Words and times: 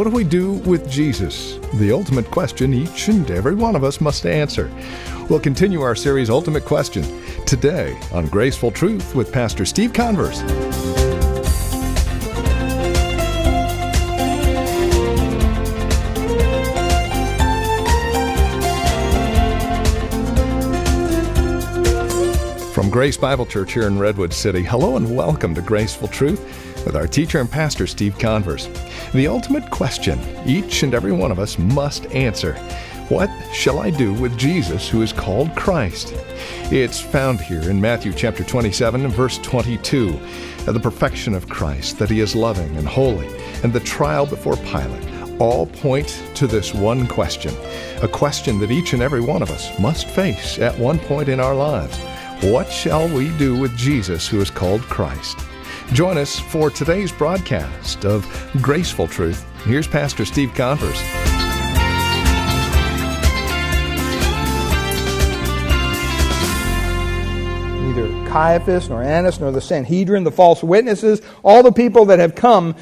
What 0.00 0.08
do 0.08 0.16
we 0.16 0.24
do 0.24 0.52
with 0.52 0.90
Jesus? 0.90 1.58
The 1.74 1.92
ultimate 1.92 2.30
question 2.30 2.72
each 2.72 3.08
and 3.08 3.30
every 3.30 3.54
one 3.54 3.76
of 3.76 3.84
us 3.84 4.00
must 4.00 4.24
answer. 4.24 4.72
We'll 5.28 5.40
continue 5.40 5.82
our 5.82 5.94
series 5.94 6.30
Ultimate 6.30 6.64
Question 6.64 7.04
today 7.44 8.00
on 8.10 8.24
Graceful 8.28 8.70
Truth 8.70 9.14
with 9.14 9.30
Pastor 9.30 9.66
Steve 9.66 9.92
Converse. 9.92 10.40
From 22.72 22.88
Grace 22.88 23.18
Bible 23.18 23.44
Church 23.44 23.74
here 23.74 23.86
in 23.86 23.98
Redwood 23.98 24.32
City, 24.32 24.62
hello 24.62 24.96
and 24.96 25.14
welcome 25.14 25.54
to 25.54 25.60
Graceful 25.60 26.08
Truth 26.08 26.69
with 26.84 26.96
our 26.96 27.06
teacher 27.06 27.40
and 27.40 27.50
pastor, 27.50 27.86
Steve 27.86 28.18
Converse. 28.18 28.68
The 29.12 29.26
ultimate 29.26 29.70
question 29.70 30.18
each 30.46 30.82
and 30.82 30.94
every 30.94 31.12
one 31.12 31.30
of 31.30 31.38
us 31.38 31.58
must 31.58 32.06
answer 32.06 32.54
What 33.08 33.30
shall 33.52 33.78
I 33.78 33.90
do 33.90 34.12
with 34.14 34.38
Jesus 34.38 34.88
who 34.88 35.02
is 35.02 35.12
called 35.12 35.54
Christ? 35.56 36.14
It's 36.72 37.00
found 37.00 37.40
here 37.40 37.68
in 37.68 37.80
Matthew 37.80 38.12
chapter 38.12 38.44
27 38.44 39.04
and 39.04 39.12
verse 39.12 39.38
22. 39.38 40.18
The 40.66 40.78
perfection 40.78 41.34
of 41.34 41.48
Christ, 41.48 41.98
that 41.98 42.10
he 42.10 42.20
is 42.20 42.36
loving 42.36 42.76
and 42.76 42.86
holy, 42.86 43.28
and 43.64 43.72
the 43.72 43.80
trial 43.80 44.26
before 44.26 44.56
Pilate 44.56 45.10
all 45.40 45.66
point 45.66 46.22
to 46.34 46.46
this 46.46 46.74
one 46.74 47.06
question, 47.06 47.52
a 48.02 48.08
question 48.08 48.60
that 48.60 48.70
each 48.70 48.92
and 48.92 49.02
every 49.02 49.22
one 49.22 49.42
of 49.42 49.50
us 49.50 49.76
must 49.80 50.06
face 50.06 50.58
at 50.58 50.78
one 50.78 50.98
point 50.98 51.28
in 51.28 51.40
our 51.40 51.54
lives. 51.54 51.98
What 52.44 52.70
shall 52.70 53.08
we 53.08 53.36
do 53.38 53.58
with 53.58 53.76
Jesus 53.76 54.28
who 54.28 54.40
is 54.40 54.50
called 54.50 54.82
Christ? 54.82 55.38
Join 55.92 56.18
us 56.18 56.38
for 56.38 56.70
today's 56.70 57.10
broadcast 57.10 58.04
of 58.04 58.24
Graceful 58.62 59.08
Truth. 59.08 59.44
Here's 59.64 59.88
Pastor 59.88 60.24
Steve 60.24 60.54
Converse. 60.54 61.02
Neither 67.82 68.30
Caiaphas, 68.30 68.88
nor 68.88 69.02
Annas, 69.02 69.40
nor 69.40 69.50
the 69.50 69.60
Sanhedrin, 69.60 70.22
the 70.22 70.30
false 70.30 70.62
witnesses, 70.62 71.22
all 71.42 71.64
the 71.64 71.72
people 71.72 72.04
that 72.04 72.20
have 72.20 72.36
come 72.36 72.76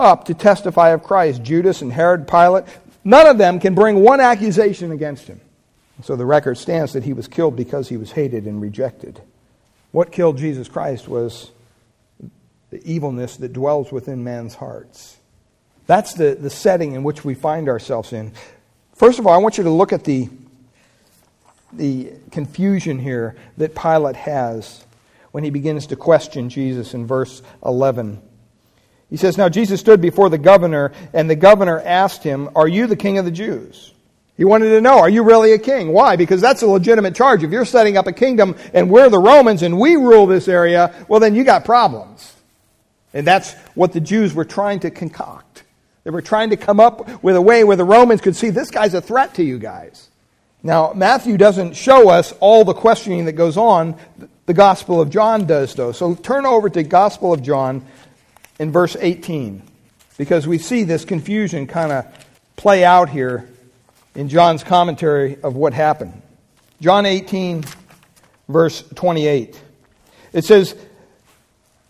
up 0.00 0.24
to 0.24 0.34
testify 0.34 0.88
of 0.88 1.04
Christ, 1.04 1.40
Judas 1.40 1.82
and 1.82 1.92
Herod, 1.92 2.26
Pilate, 2.26 2.64
none 3.04 3.28
of 3.28 3.38
them 3.38 3.60
can 3.60 3.76
bring 3.76 4.00
one 4.00 4.18
accusation 4.18 4.90
against 4.90 5.28
him. 5.28 5.40
So 6.02 6.16
the 6.16 6.26
record 6.26 6.58
stands 6.58 6.94
that 6.94 7.04
he 7.04 7.12
was 7.12 7.28
killed 7.28 7.54
because 7.54 7.88
he 7.88 7.96
was 7.96 8.10
hated 8.10 8.46
and 8.46 8.60
rejected. 8.60 9.20
What 9.92 10.10
killed 10.10 10.36
Jesus 10.36 10.68
Christ 10.68 11.06
was 11.06 11.52
the 12.74 12.92
evilness 12.92 13.36
that 13.36 13.52
dwells 13.52 13.92
within 13.92 14.24
man's 14.24 14.56
hearts. 14.56 15.16
That's 15.86 16.14
the, 16.14 16.34
the 16.34 16.50
setting 16.50 16.94
in 16.94 17.04
which 17.04 17.24
we 17.24 17.34
find 17.34 17.68
ourselves 17.68 18.12
in. 18.12 18.32
First 18.96 19.20
of 19.20 19.28
all, 19.28 19.32
I 19.32 19.36
want 19.36 19.58
you 19.58 19.64
to 19.64 19.70
look 19.70 19.92
at 19.92 20.02
the, 20.02 20.28
the 21.72 22.10
confusion 22.32 22.98
here 22.98 23.36
that 23.58 23.76
Pilate 23.76 24.16
has 24.16 24.84
when 25.30 25.44
he 25.44 25.50
begins 25.50 25.86
to 25.88 25.96
question 25.96 26.48
Jesus 26.48 26.94
in 26.94 27.06
verse 27.06 27.42
11. 27.64 28.20
He 29.08 29.16
says, 29.16 29.38
Now 29.38 29.48
Jesus 29.48 29.78
stood 29.78 30.00
before 30.00 30.28
the 30.28 30.38
governor, 30.38 30.90
and 31.12 31.30
the 31.30 31.36
governor 31.36 31.80
asked 31.80 32.24
him, 32.24 32.50
Are 32.56 32.66
you 32.66 32.88
the 32.88 32.96
king 32.96 33.18
of 33.18 33.24
the 33.24 33.30
Jews? 33.30 33.92
He 34.36 34.44
wanted 34.44 34.70
to 34.70 34.80
know, 34.80 34.98
are 34.98 35.08
you 35.08 35.22
really 35.22 35.52
a 35.52 35.60
king? 35.60 35.92
Why? 35.92 36.16
Because 36.16 36.40
that's 36.40 36.62
a 36.62 36.66
legitimate 36.66 37.14
charge. 37.14 37.44
If 37.44 37.52
you're 37.52 37.64
setting 37.64 37.96
up 37.96 38.08
a 38.08 38.12
kingdom 38.12 38.56
and 38.72 38.90
we're 38.90 39.08
the 39.08 39.20
Romans 39.20 39.62
and 39.62 39.78
we 39.78 39.94
rule 39.94 40.26
this 40.26 40.48
area, 40.48 40.92
well, 41.06 41.20
then 41.20 41.36
you 41.36 41.44
got 41.44 41.64
problems. 41.64 42.33
And 43.14 43.26
that's 43.26 43.54
what 43.74 43.92
the 43.92 44.00
Jews 44.00 44.34
were 44.34 44.44
trying 44.44 44.80
to 44.80 44.90
concoct. 44.90 45.62
They 46.02 46.10
were 46.10 46.20
trying 46.20 46.50
to 46.50 46.56
come 46.56 46.80
up 46.80 47.22
with 47.22 47.36
a 47.36 47.40
way 47.40 47.64
where 47.64 47.76
the 47.76 47.84
Romans 47.84 48.20
could 48.20 48.36
see 48.36 48.50
this 48.50 48.70
guy's 48.70 48.92
a 48.92 49.00
threat 49.00 49.34
to 49.34 49.44
you 49.44 49.58
guys. 49.58 50.10
Now, 50.62 50.92
Matthew 50.94 51.38
doesn't 51.38 51.74
show 51.74 52.10
us 52.10 52.32
all 52.40 52.64
the 52.64 52.74
questioning 52.74 53.26
that 53.26 53.32
goes 53.32 53.56
on. 53.56 53.96
The 54.46 54.54
Gospel 54.54 55.00
of 55.00 55.10
John 55.10 55.46
does, 55.46 55.74
though. 55.74 55.92
So 55.92 56.14
turn 56.14 56.44
over 56.44 56.68
to 56.68 56.82
the 56.82 56.88
Gospel 56.88 57.32
of 57.32 57.42
John 57.42 57.84
in 58.58 58.72
verse 58.72 58.96
18, 58.98 59.62
because 60.18 60.46
we 60.46 60.58
see 60.58 60.84
this 60.84 61.04
confusion 61.04 61.66
kind 61.66 61.92
of 61.92 62.06
play 62.56 62.84
out 62.84 63.08
here 63.08 63.48
in 64.14 64.28
John's 64.28 64.64
commentary 64.64 65.38
of 65.42 65.56
what 65.56 65.74
happened. 65.74 66.20
John 66.80 67.06
18, 67.06 67.64
verse 68.48 68.82
28. 68.94 69.60
It 70.32 70.44
says, 70.44 70.74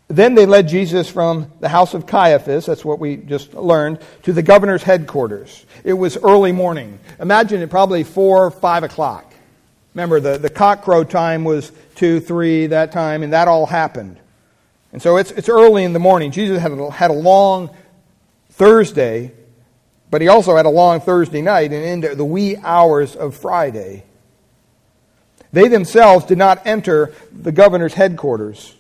Then 0.09 0.35
they 0.35 0.47
led 0.47 0.69
Jesus 0.69 1.09
from 1.09 1.51
the 1.61 1.69
house 1.69 1.95
of 1.95 2.07
Caiaphas, 2.07 2.67
that's 2.67 2.85
what 2.85 2.99
we 2.99 3.17
just 3.17 3.55
learned, 3.55 4.01
to 4.25 4.33
the 4.33 4.43
governor's 4.43 4.83
headquarters. 4.83 5.65
It 5.83 5.95
was 5.95 6.17
early 6.19 6.53
morning. 6.53 6.99
Imagine 7.19 7.63
it 7.63 7.71
probably 7.71 8.05
4 8.05 8.47
or 8.47 8.51
5 8.51 8.83
o'clock. 8.85 9.33
Remember, 9.95 10.21
the, 10.21 10.39
the 10.39 10.51
cock 10.51 10.83
crow 10.83 11.05
time 11.05 11.45
was 11.45 11.73
2, 11.95 12.21
3, 12.21 12.69
that 12.69 12.93
time, 12.93 13.23
and 13.23 13.33
that 13.33 13.49
all 13.49 13.65
happened. 13.65 14.19
And 14.93 15.01
so 15.01 15.17
it's, 15.17 15.31
it's 15.31 15.49
early 15.49 15.85
in 15.85 15.93
the 15.93 15.99
morning. 15.99 16.33
Jesus 16.33 16.61
had 16.61 16.73
a, 16.73 16.91
had 16.91 17.11
a 17.11 17.15
long 17.15 17.75
Thursday 18.51 19.33
but 20.15 20.23
he 20.23 20.29
also 20.29 20.55
had 20.55 20.65
a 20.65 20.71
long 20.71 21.01
Thursday 21.01 21.43
night 21.43 21.73
and 21.73 21.85
into 21.85 22.15
the 22.15 22.25
wee 22.25 22.57
hours 22.57 23.17
of 23.17 23.37
Friday. 23.37 24.05
They 25.53 25.67
themselves 25.67 26.25
did 26.25 26.39
not 26.39 26.65
enter 26.69 27.13
the 27.33 27.51
governor's 27.51 27.95
headquarters. 27.95 28.77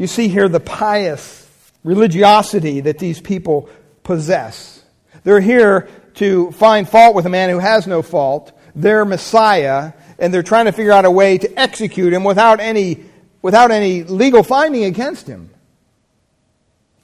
You 0.00 0.06
see 0.06 0.28
here 0.28 0.48
the 0.48 0.60
pious 0.60 1.46
religiosity 1.84 2.80
that 2.80 2.98
these 2.98 3.20
people 3.20 3.68
possess. 4.02 4.82
They're 5.24 5.42
here 5.42 5.90
to 6.14 6.52
find 6.52 6.88
fault 6.88 7.14
with 7.14 7.26
a 7.26 7.28
man 7.28 7.50
who 7.50 7.58
has 7.58 7.86
no 7.86 8.00
fault, 8.00 8.50
their 8.74 9.04
Messiah, 9.04 9.92
and 10.18 10.32
they're 10.32 10.42
trying 10.42 10.64
to 10.64 10.72
figure 10.72 10.92
out 10.92 11.04
a 11.04 11.10
way 11.10 11.36
to 11.36 11.60
execute 11.60 12.14
him 12.14 12.24
without 12.24 12.60
any, 12.60 13.04
without 13.42 13.70
any 13.70 14.02
legal 14.02 14.42
finding 14.42 14.84
against 14.84 15.26
him. 15.26 15.50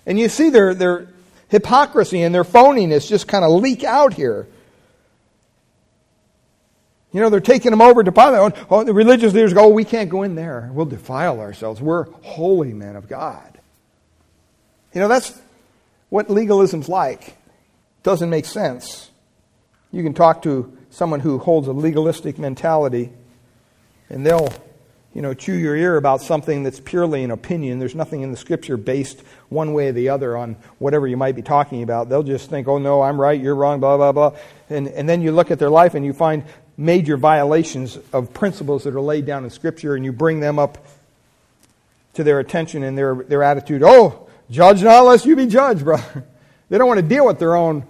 And 0.06 0.18
you 0.18 0.30
see 0.30 0.48
their, 0.48 0.72
their, 0.72 1.08
hypocrisy 1.48 2.22
and 2.22 2.34
their 2.34 2.44
phoniness 2.44 3.06
just 3.06 3.28
kind 3.28 3.44
of 3.44 3.50
leak 3.60 3.84
out 3.84 4.14
here. 4.14 4.48
You 7.16 7.22
know, 7.22 7.30
they're 7.30 7.40
taking 7.40 7.70
them 7.70 7.80
over 7.80 8.04
to 8.04 8.12
Pilate. 8.12 8.52
Oh, 8.52 8.66
oh, 8.68 8.84
the 8.84 8.92
religious 8.92 9.32
leaders 9.32 9.54
go, 9.54 9.64
oh, 9.64 9.68
we 9.68 9.86
can't 9.86 10.10
go 10.10 10.22
in 10.22 10.34
there. 10.34 10.68
We'll 10.74 10.84
defile 10.84 11.40
ourselves. 11.40 11.80
We're 11.80 12.10
holy 12.20 12.74
men 12.74 12.94
of 12.94 13.08
God. 13.08 13.58
You 14.92 15.00
know, 15.00 15.08
that's 15.08 15.40
what 16.10 16.28
legalism's 16.28 16.90
like. 16.90 17.38
Doesn't 18.02 18.28
make 18.28 18.44
sense. 18.44 19.10
You 19.92 20.02
can 20.02 20.12
talk 20.12 20.42
to 20.42 20.76
someone 20.90 21.20
who 21.20 21.38
holds 21.38 21.68
a 21.68 21.72
legalistic 21.72 22.38
mentality, 22.38 23.10
and 24.10 24.26
they'll 24.26 24.52
you 25.14 25.22
know, 25.22 25.32
chew 25.32 25.54
your 25.54 25.74
ear 25.74 25.96
about 25.96 26.20
something 26.20 26.64
that's 26.64 26.80
purely 26.80 27.24
an 27.24 27.30
opinion. 27.30 27.78
There's 27.78 27.94
nothing 27.94 28.20
in 28.20 28.30
the 28.30 28.36
scripture 28.36 28.76
based 28.76 29.22
one 29.48 29.72
way 29.72 29.88
or 29.88 29.92
the 29.92 30.10
other 30.10 30.36
on 30.36 30.56
whatever 30.78 31.06
you 31.06 31.16
might 31.16 31.34
be 31.34 31.40
talking 31.40 31.82
about. 31.82 32.10
They'll 32.10 32.22
just 32.22 32.50
think, 32.50 32.68
oh, 32.68 32.76
no, 32.76 33.00
I'm 33.00 33.18
right, 33.18 33.40
you're 33.40 33.54
wrong, 33.54 33.80
blah, 33.80 33.96
blah, 33.96 34.12
blah. 34.12 34.36
And, 34.68 34.88
and 34.88 35.08
then 35.08 35.22
you 35.22 35.32
look 35.32 35.50
at 35.50 35.58
their 35.58 35.70
life 35.70 35.94
and 35.94 36.04
you 36.04 36.12
find 36.12 36.44
major 36.76 37.16
violations 37.16 37.98
of 38.12 38.32
principles 38.34 38.84
that 38.84 38.94
are 38.94 39.00
laid 39.00 39.26
down 39.26 39.44
in 39.44 39.50
scripture 39.50 39.94
and 39.94 40.04
you 40.04 40.12
bring 40.12 40.40
them 40.40 40.58
up 40.58 40.84
to 42.14 42.24
their 42.24 42.38
attention 42.38 42.82
and 42.82 42.96
their, 42.96 43.14
their 43.14 43.42
attitude. 43.42 43.82
Oh, 43.84 44.28
judge 44.50 44.82
not 44.82 45.00
unless 45.00 45.24
you 45.24 45.36
be 45.36 45.46
judged, 45.46 45.84
brother. 45.84 46.24
They 46.68 46.78
don't 46.78 46.88
want 46.88 46.98
to 46.98 47.06
deal 47.06 47.24
with 47.24 47.38
their 47.38 47.54
own, 47.54 47.86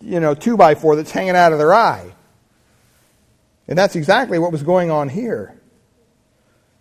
you 0.00 0.18
know, 0.18 0.32
two 0.32 0.56
by 0.56 0.76
four 0.76 0.96
that's 0.96 1.10
hanging 1.10 1.36
out 1.36 1.52
of 1.52 1.58
their 1.58 1.74
eye. 1.74 2.14
And 3.68 3.76
that's 3.76 3.96
exactly 3.96 4.38
what 4.38 4.50
was 4.50 4.62
going 4.62 4.90
on 4.90 5.10
here. 5.10 5.54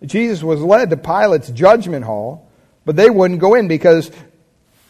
Jesus 0.05 0.41
was 0.41 0.61
led 0.61 0.89
to 0.91 0.95
Pilate's 0.95 1.49
judgment 1.49 2.05
hall, 2.05 2.49
but 2.85 2.95
they 2.95 3.09
wouldn't 3.09 3.41
go 3.41 3.55
in 3.55 3.67
because 3.67 4.09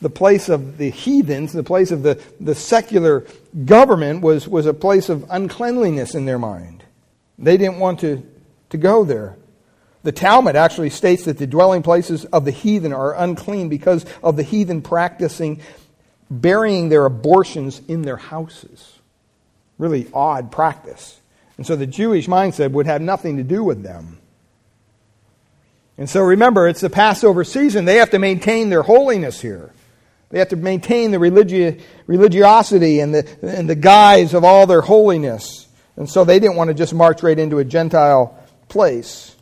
the 0.04 0.10
place 0.10 0.50
of 0.50 0.78
the 0.78 0.90
heathens, 0.90 1.54
the 1.54 1.64
place 1.64 1.90
of 1.90 2.04
the, 2.04 2.22
the 2.40 2.54
secular 2.54 3.26
government, 3.66 4.22
was, 4.22 4.48
was 4.48 4.66
a 4.66 4.74
place 4.74 5.10
of 5.10 5.26
uncleanliness 5.30 6.14
in 6.14 6.26
their 6.26 6.38
mind. 6.38 6.84
They 7.40 7.58
didn't 7.58 7.80
want 7.80 8.02
to, 8.02 8.22
to 8.70 8.78
go 8.78 9.04
there. 9.06 9.38
The 10.04 10.12
Talmud 10.12 10.58
actually 10.58 10.90
states 10.90 11.24
that 11.24 11.38
the 11.38 11.48
dwelling 11.48 11.82
places 11.82 12.26
of 12.26 12.44
the 12.44 12.52
heathen 12.52 12.92
are 12.92 13.16
unclean 13.16 13.70
because 13.70 14.06
of 14.22 14.36
the 14.36 14.44
heathen 14.44 14.82
practicing 14.82 15.62
burying 16.30 16.90
their 16.90 17.06
abortions 17.06 17.82
in 17.88 18.02
their 18.02 18.18
houses. 18.18 19.00
Really 19.78 20.08
odd 20.14 20.52
practice. 20.52 21.20
And 21.58 21.66
so 21.66 21.78
the 21.78 21.88
Jewish 21.88 22.28
mindset 22.28 22.72
would 22.72 22.88
have 22.88 23.02
nothing 23.02 23.38
to 23.38 23.44
do 23.44 23.64
with 23.64 23.84
them. 23.84 24.18
And 25.98 26.10
so 26.10 26.22
remember, 26.22 26.68
it's 26.68 26.82
the 26.82 26.90
Passover 26.90 27.44
season. 27.44 27.86
They 27.86 27.98
have 27.98 28.10
to 28.10 28.20
maintain 28.20 28.70
their 28.70 28.82
holiness 28.82 29.40
here. 29.40 29.72
They 30.34 30.40
have 30.40 30.50
to 30.50 30.56
maintain 30.56 31.12
the 31.12 31.20
religi- 31.20 31.80
religiosity 32.08 33.02
and 33.02 33.14
the, 33.14 33.38
and 33.44 33.70
the 33.70 33.76
guise 33.76 34.34
of 34.34 34.44
all 34.44 34.66
their 34.66 34.82
holiness. 34.82 35.68
And 35.96 36.10
so 36.10 36.24
they 36.24 36.40
didn't 36.40 36.56
want 36.56 36.70
to 36.70 36.74
just 36.74 36.92
march 36.92 37.22
right 37.22 37.38
into 37.38 37.60
a 37.60 37.64
Gentile 37.64 38.36
place. 38.68 39.36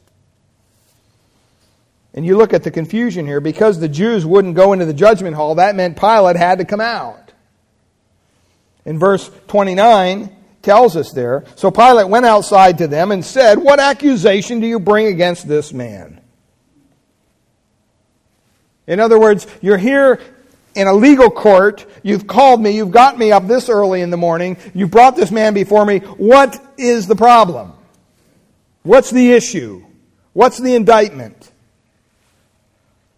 And 2.13 2.25
you 2.25 2.35
look 2.35 2.51
at 2.51 2.63
the 2.63 2.71
confusion 2.71 3.25
here. 3.25 3.39
Because 3.39 3.79
the 3.79 3.88
Jews 3.88 4.25
wouldn't 4.25 4.55
go 4.55 4.73
into 4.73 4.83
the 4.83 4.93
judgment 4.93 5.38
hall, 5.38 5.55
that 5.55 5.77
meant 5.77 5.97
Pilate 5.97 6.35
had 6.35 6.57
to 6.57 6.65
come 6.65 6.81
out. 6.81 7.31
In 8.83 8.99
verse 8.99 9.31
29, 9.47 10.35
tells 10.61 10.97
us 10.97 11.13
there. 11.13 11.45
So 11.55 11.71
Pilate 11.71 12.09
went 12.09 12.25
outside 12.25 12.79
to 12.79 12.89
them 12.89 13.13
and 13.13 13.23
said, 13.23 13.59
What 13.59 13.79
accusation 13.79 14.59
do 14.59 14.67
you 14.67 14.77
bring 14.77 15.07
against 15.07 15.47
this 15.47 15.71
man? 15.71 16.19
In 18.87 18.99
other 18.99 19.17
words, 19.17 19.47
you're 19.61 19.77
here 19.77 20.19
in 20.75 20.88
a 20.88 20.94
legal 20.94 21.29
court. 21.29 21.85
You've 22.03 22.27
called 22.27 22.62
me. 22.62 22.71
You've 22.71 22.91
got 22.91 23.18
me 23.18 23.31
up 23.31 23.47
this 23.47 23.69
early 23.69 24.01
in 24.01 24.09
the 24.09 24.18
morning. 24.18 24.57
You've 24.73 24.91
brought 24.91 25.15
this 25.15 25.31
man 25.31 25.53
before 25.53 25.85
me. 25.85 26.00
What 26.00 26.62
is 26.77 27.07
the 27.07 27.15
problem? 27.15 27.73
What's 28.83 29.12
the 29.12 29.31
issue? 29.33 29.85
What's 30.33 30.57
the 30.57 30.75
indictment? 30.75 31.51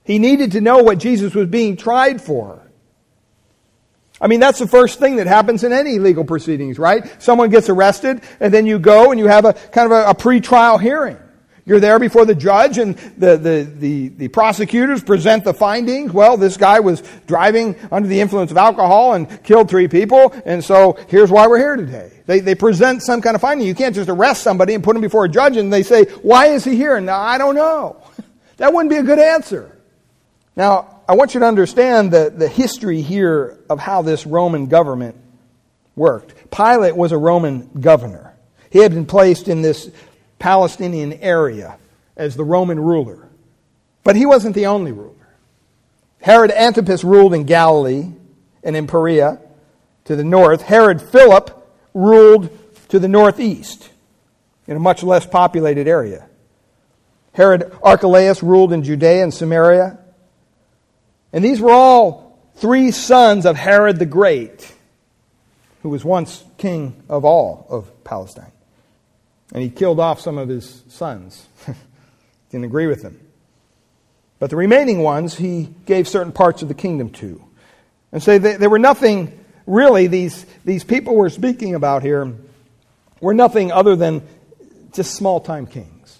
He 0.03 0.19
needed 0.19 0.53
to 0.53 0.61
know 0.61 0.79
what 0.79 0.97
Jesus 0.97 1.33
was 1.33 1.47
being 1.47 1.77
tried 1.77 2.21
for. 2.21 2.59
I 4.19 4.27
mean, 4.27 4.39
that's 4.39 4.59
the 4.59 4.67
first 4.67 4.99
thing 4.99 5.17
that 5.17 5.27
happens 5.27 5.63
in 5.63 5.71
any 5.73 5.99
legal 5.99 6.23
proceedings, 6.23 6.79
right? 6.79 7.21
Someone 7.21 7.49
gets 7.49 7.69
arrested, 7.69 8.21
and 8.39 8.53
then 8.53 8.65
you 8.65 8.79
go 8.79 9.11
and 9.11 9.19
you 9.19 9.27
have 9.27 9.45
a 9.45 9.53
kind 9.53 9.91
of 9.91 9.91
a, 9.91 10.09
a 10.09 10.15
pre-trial 10.15 10.77
hearing. 10.77 11.17
You're 11.65 11.79
there 11.79 11.97
before 11.97 12.25
the 12.25 12.35
judge, 12.35 12.77
and 12.77 12.97
the, 13.17 13.37
the, 13.37 13.63
the, 13.63 14.07
the, 14.09 14.27
prosecutors 14.27 15.01
present 15.01 15.45
the 15.45 15.53
findings. 15.53 16.11
Well, 16.11 16.35
this 16.35 16.57
guy 16.57 16.81
was 16.81 17.01
driving 17.25 17.77
under 17.89 18.09
the 18.09 18.19
influence 18.19 18.51
of 18.51 18.57
alcohol 18.57 19.13
and 19.13 19.41
killed 19.43 19.69
three 19.69 19.87
people, 19.87 20.33
and 20.45 20.61
so 20.61 20.97
here's 21.07 21.31
why 21.31 21.47
we're 21.47 21.59
here 21.59 21.77
today. 21.77 22.11
They, 22.25 22.41
they 22.41 22.55
present 22.55 23.01
some 23.01 23.21
kind 23.21 23.35
of 23.35 23.41
finding. 23.41 23.65
You 23.65 23.75
can't 23.75 23.95
just 23.95 24.09
arrest 24.09 24.43
somebody 24.43 24.73
and 24.73 24.83
put 24.83 24.95
him 24.95 25.01
before 25.01 25.23
a 25.23 25.29
judge 25.29 25.55
and 25.57 25.71
they 25.71 25.83
say, 25.83 26.05
Why 26.21 26.47
is 26.47 26.63
he 26.63 26.75
here? 26.75 26.99
Now, 26.99 27.19
I 27.19 27.37
don't 27.37 27.55
know. 27.55 28.01
That 28.57 28.71
wouldn't 28.71 28.91
be 28.91 28.97
a 28.97 29.03
good 29.03 29.17
answer. 29.17 29.75
Now, 30.55 31.01
I 31.09 31.15
want 31.15 31.33
you 31.33 31.39
to 31.39 31.45
understand 31.47 32.11
the, 32.11 32.31
the 32.33 32.47
history 32.47 33.01
here 33.01 33.57
of 33.67 33.79
how 33.79 34.03
this 34.03 34.27
Roman 34.27 34.67
government 34.67 35.15
worked. 35.95 36.51
Pilate 36.51 36.95
was 36.95 37.11
a 37.11 37.17
Roman 37.17 37.67
governor. 37.79 38.35
He 38.69 38.77
had 38.77 38.93
been 38.93 39.07
placed 39.07 39.47
in 39.47 39.63
this 39.63 39.89
Palestinian 40.43 41.13
area 41.13 41.77
as 42.17 42.35
the 42.35 42.43
Roman 42.43 42.77
ruler. 42.77 43.29
But 44.03 44.17
he 44.17 44.25
wasn't 44.25 44.55
the 44.55 44.65
only 44.65 44.91
ruler. 44.91 45.29
Herod 46.21 46.51
Antipas 46.51 47.05
ruled 47.05 47.33
in 47.33 47.45
Galilee 47.45 48.09
and 48.61 48.75
in 48.75 48.85
Perea 48.85 49.39
to 50.03 50.17
the 50.17 50.23
north. 50.25 50.63
Herod 50.63 51.01
Philip 51.01 51.65
ruled 51.93 52.49
to 52.89 52.99
the 52.99 53.07
northeast 53.07 53.89
in 54.67 54.75
a 54.75 54.81
much 54.81 55.01
less 55.01 55.25
populated 55.25 55.87
area. 55.87 56.27
Herod 57.31 57.73
Archelaus 57.81 58.43
ruled 58.43 58.73
in 58.73 58.83
Judea 58.83 59.23
and 59.23 59.33
Samaria. 59.33 59.97
And 61.31 61.41
these 61.41 61.61
were 61.61 61.71
all 61.71 62.37
three 62.55 62.91
sons 62.91 63.45
of 63.45 63.55
Herod 63.55 63.97
the 63.97 64.05
Great, 64.05 64.73
who 65.83 65.89
was 65.89 66.03
once 66.03 66.43
king 66.57 67.01
of 67.07 67.23
all 67.23 67.65
of 67.69 68.03
Palestine. 68.03 68.52
And 69.53 69.61
he 69.61 69.69
killed 69.69 69.99
off 69.99 70.19
some 70.19 70.37
of 70.37 70.49
his 70.49 70.83
sons. 70.89 71.47
Didn't 72.49 72.65
agree 72.65 72.87
with 72.87 73.03
them. 73.03 73.19
But 74.39 74.49
the 74.49 74.55
remaining 74.57 74.99
ones 74.99 75.35
he 75.35 75.69
gave 75.85 76.07
certain 76.07 76.33
parts 76.33 76.63
of 76.63 76.67
the 76.67 76.73
kingdom 76.73 77.11
to. 77.11 77.41
And 78.11 78.21
so 78.21 78.37
they, 78.37 78.57
they 78.57 78.67
were 78.67 78.79
nothing, 78.79 79.39
really, 79.65 80.07
these, 80.07 80.45
these 80.65 80.83
people 80.83 81.15
we're 81.15 81.29
speaking 81.29 81.75
about 81.75 82.01
here 82.01 82.33
were 83.21 83.33
nothing 83.33 83.71
other 83.71 83.95
than 83.95 84.27
just 84.91 85.15
small 85.15 85.39
time 85.39 85.65
kings. 85.65 86.19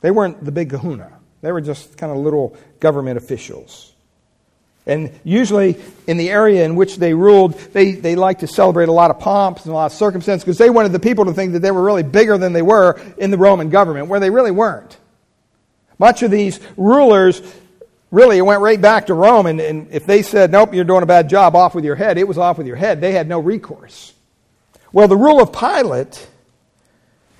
They 0.00 0.10
weren't 0.10 0.44
the 0.44 0.52
big 0.52 0.70
kahuna. 0.70 1.12
They 1.42 1.52
were 1.52 1.60
just 1.60 1.98
kind 1.98 2.12
of 2.12 2.18
little 2.18 2.56
government 2.80 3.18
officials. 3.18 3.92
And 4.86 5.18
usually, 5.24 5.76
in 6.06 6.16
the 6.16 6.30
area 6.30 6.64
in 6.64 6.76
which 6.76 6.96
they 6.96 7.12
ruled, 7.12 7.54
they, 7.72 7.92
they 7.92 8.14
liked 8.14 8.40
to 8.40 8.46
celebrate 8.46 8.88
a 8.88 8.92
lot 8.92 9.10
of 9.10 9.18
pomps 9.18 9.64
and 9.64 9.72
a 9.72 9.74
lot 9.74 9.86
of 9.86 9.92
circumstance 9.92 10.44
because 10.44 10.58
they 10.58 10.70
wanted 10.70 10.92
the 10.92 11.00
people 11.00 11.24
to 11.24 11.32
think 11.32 11.52
that 11.54 11.58
they 11.60 11.72
were 11.72 11.82
really 11.82 12.04
bigger 12.04 12.38
than 12.38 12.52
they 12.52 12.62
were 12.62 13.00
in 13.18 13.32
the 13.32 13.38
Roman 13.38 13.68
government, 13.68 14.06
where 14.06 14.20
they 14.20 14.30
really 14.30 14.52
weren't. 14.52 14.96
Much 15.98 16.22
of 16.22 16.30
these 16.30 16.60
rulers 16.76 17.42
really 18.12 18.40
went 18.40 18.60
right 18.60 18.80
back 18.80 19.06
to 19.06 19.14
Rome, 19.14 19.46
and, 19.46 19.60
and 19.60 19.88
if 19.90 20.06
they 20.06 20.22
said, 20.22 20.52
Nope, 20.52 20.72
you're 20.72 20.84
doing 20.84 21.02
a 21.02 21.06
bad 21.06 21.28
job, 21.28 21.56
off 21.56 21.74
with 21.74 21.84
your 21.84 21.96
head, 21.96 22.16
it 22.16 22.28
was 22.28 22.38
off 22.38 22.56
with 22.58 22.68
your 22.68 22.76
head. 22.76 23.00
They 23.00 23.12
had 23.12 23.28
no 23.28 23.40
recourse. 23.40 24.12
Well, 24.92 25.08
the 25.08 25.16
rule 25.16 25.42
of 25.42 25.52
Pilate 25.52 26.28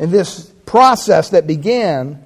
and 0.01 0.11
this 0.11 0.51
process 0.67 1.31
that 1.31 1.47
began 1.47 2.25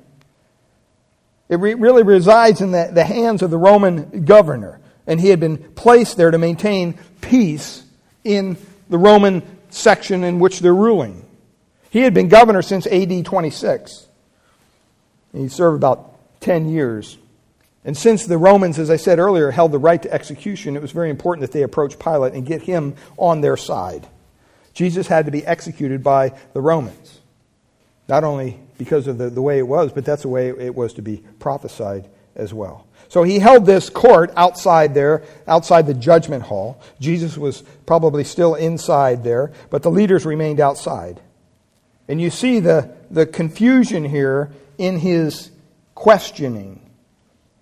it 1.51 1.59
re- 1.59 1.75
really 1.75 2.05
resides 2.05 2.61
in 2.61 2.71
the, 2.71 2.91
the 2.93 3.05
hands 3.05 3.43
of 3.43 3.51
the 3.51 3.59
Roman 3.59 4.25
governor. 4.25 4.80
And 5.07 5.21
he 5.21 5.29
had 5.29 5.41
been 5.41 5.59
placed 5.59 6.17
there 6.17 6.31
to 6.31 6.39
maintain 6.39 6.99
peace 7.21 7.83
in 8.25 8.57
the 8.89 8.99
Roman 8.99 9.43
section 9.71 10.25
in 10.25 10.39
which 10.39 10.61
they're 10.61 10.75
ruling. 10.75 11.25
He 11.91 12.01
had 12.01 12.15
been 12.15 12.29
governor 12.29 12.63
since 12.63 12.87
AD 12.87 13.25
26. 13.25 14.07
He 15.33 15.49
served 15.49 15.77
about 15.77 16.41
10 16.41 16.69
years. 16.69 17.19
And 17.85 17.97
since 17.97 18.27
the 18.27 18.39
Romans, 18.39 18.79
as 18.79 18.91
I 18.91 18.97
said 18.97 19.19
earlier, 19.19 19.51
held 19.51 19.73
the 19.73 19.79
right 19.79 20.03
to 20.03 20.13
execution, 20.13 20.77
it 20.77 20.83
was 20.83 20.93
very 20.93 21.11
important 21.11 21.43
that 21.43 21.53
they 21.53 21.63
approach 21.63 21.99
Pilate 21.99 22.35
and 22.35 22.45
get 22.45 22.63
him 22.63 22.95
on 23.17 23.41
their 23.41 23.57
side. 23.57 24.07
Jesus 24.75 25.07
had 25.07 25.27
to 25.27 25.33
be 25.33 25.45
executed 25.47 26.03
by 26.03 26.39
the 26.53 26.61
Romans. 26.61 27.21
Not 28.09 28.25
only 28.25 28.61
because 28.77 29.07
of 29.07 29.19
the, 29.19 29.31
the 29.31 29.43
way 29.43 29.59
it 29.59 29.67
was, 29.67 29.93
but 29.93 30.05
that's 30.05 30.23
the 30.23 30.29
way 30.29 30.49
it 30.49 30.75
was 30.75 30.95
to 30.95 31.03
be 31.03 31.23
prophesied 31.39 32.09
as 32.35 32.53
well. 32.53 32.87
So 33.11 33.25
he 33.25 33.41
held 33.41 33.67
this 33.67 33.91
court 33.91 34.33
outside 34.37 34.95
there, 34.95 35.25
outside 35.49 35.89
the 35.89 35.95
judgment 35.95 36.45
hall. 36.45 36.81
Jesus 37.01 37.37
was 37.37 37.65
probably 37.85 38.23
still 38.23 38.55
inside 38.55 39.25
there, 39.25 39.51
but 39.69 39.83
the 39.83 39.91
leaders 39.91 40.25
remained 40.25 40.61
outside. 40.61 41.21
And 42.07 42.21
you 42.21 42.31
see 42.31 42.61
the, 42.61 42.95
the 43.11 43.27
confusion 43.27 44.05
here 44.05 44.53
in 44.79 44.97
his 45.01 45.51
questioning. 45.97 46.77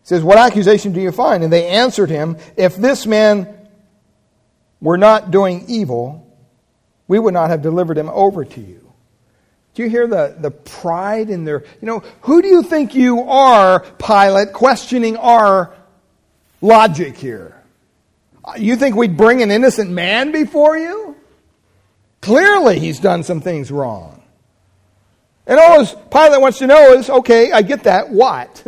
He 0.02 0.06
says, 0.08 0.22
What 0.22 0.36
accusation 0.36 0.92
do 0.92 1.00
you 1.00 1.12
find? 1.12 1.42
And 1.42 1.50
they 1.50 1.66
answered 1.66 2.10
him, 2.10 2.36
If 2.58 2.76
this 2.76 3.06
man 3.06 3.48
were 4.82 4.98
not 4.98 5.30
doing 5.30 5.64
evil, 5.66 6.30
we 7.06 7.18
would 7.18 7.32
not 7.32 7.48
have 7.48 7.62
delivered 7.62 7.96
him 7.96 8.10
over 8.10 8.44
to 8.44 8.60
you. 8.60 8.87
Do 9.78 9.84
you 9.84 9.90
hear 9.90 10.08
the, 10.08 10.34
the 10.36 10.50
pride 10.50 11.30
in 11.30 11.44
their, 11.44 11.62
you 11.80 11.86
know, 11.86 12.02
who 12.22 12.42
do 12.42 12.48
you 12.48 12.64
think 12.64 12.96
you 12.96 13.20
are, 13.20 13.78
Pilate, 13.78 14.52
questioning 14.52 15.16
our 15.16 15.72
logic 16.60 17.16
here? 17.16 17.54
You 18.56 18.74
think 18.74 18.96
we'd 18.96 19.16
bring 19.16 19.40
an 19.40 19.52
innocent 19.52 19.88
man 19.88 20.32
before 20.32 20.76
you? 20.76 21.14
Clearly, 22.20 22.80
he's 22.80 22.98
done 22.98 23.22
some 23.22 23.40
things 23.40 23.70
wrong. 23.70 24.20
And 25.46 25.60
all 25.60 25.86
Pilate 25.86 26.40
wants 26.40 26.58
to 26.58 26.66
know 26.66 26.94
is 26.94 27.08
okay, 27.08 27.52
I 27.52 27.62
get 27.62 27.84
that. 27.84 28.10
What? 28.10 28.64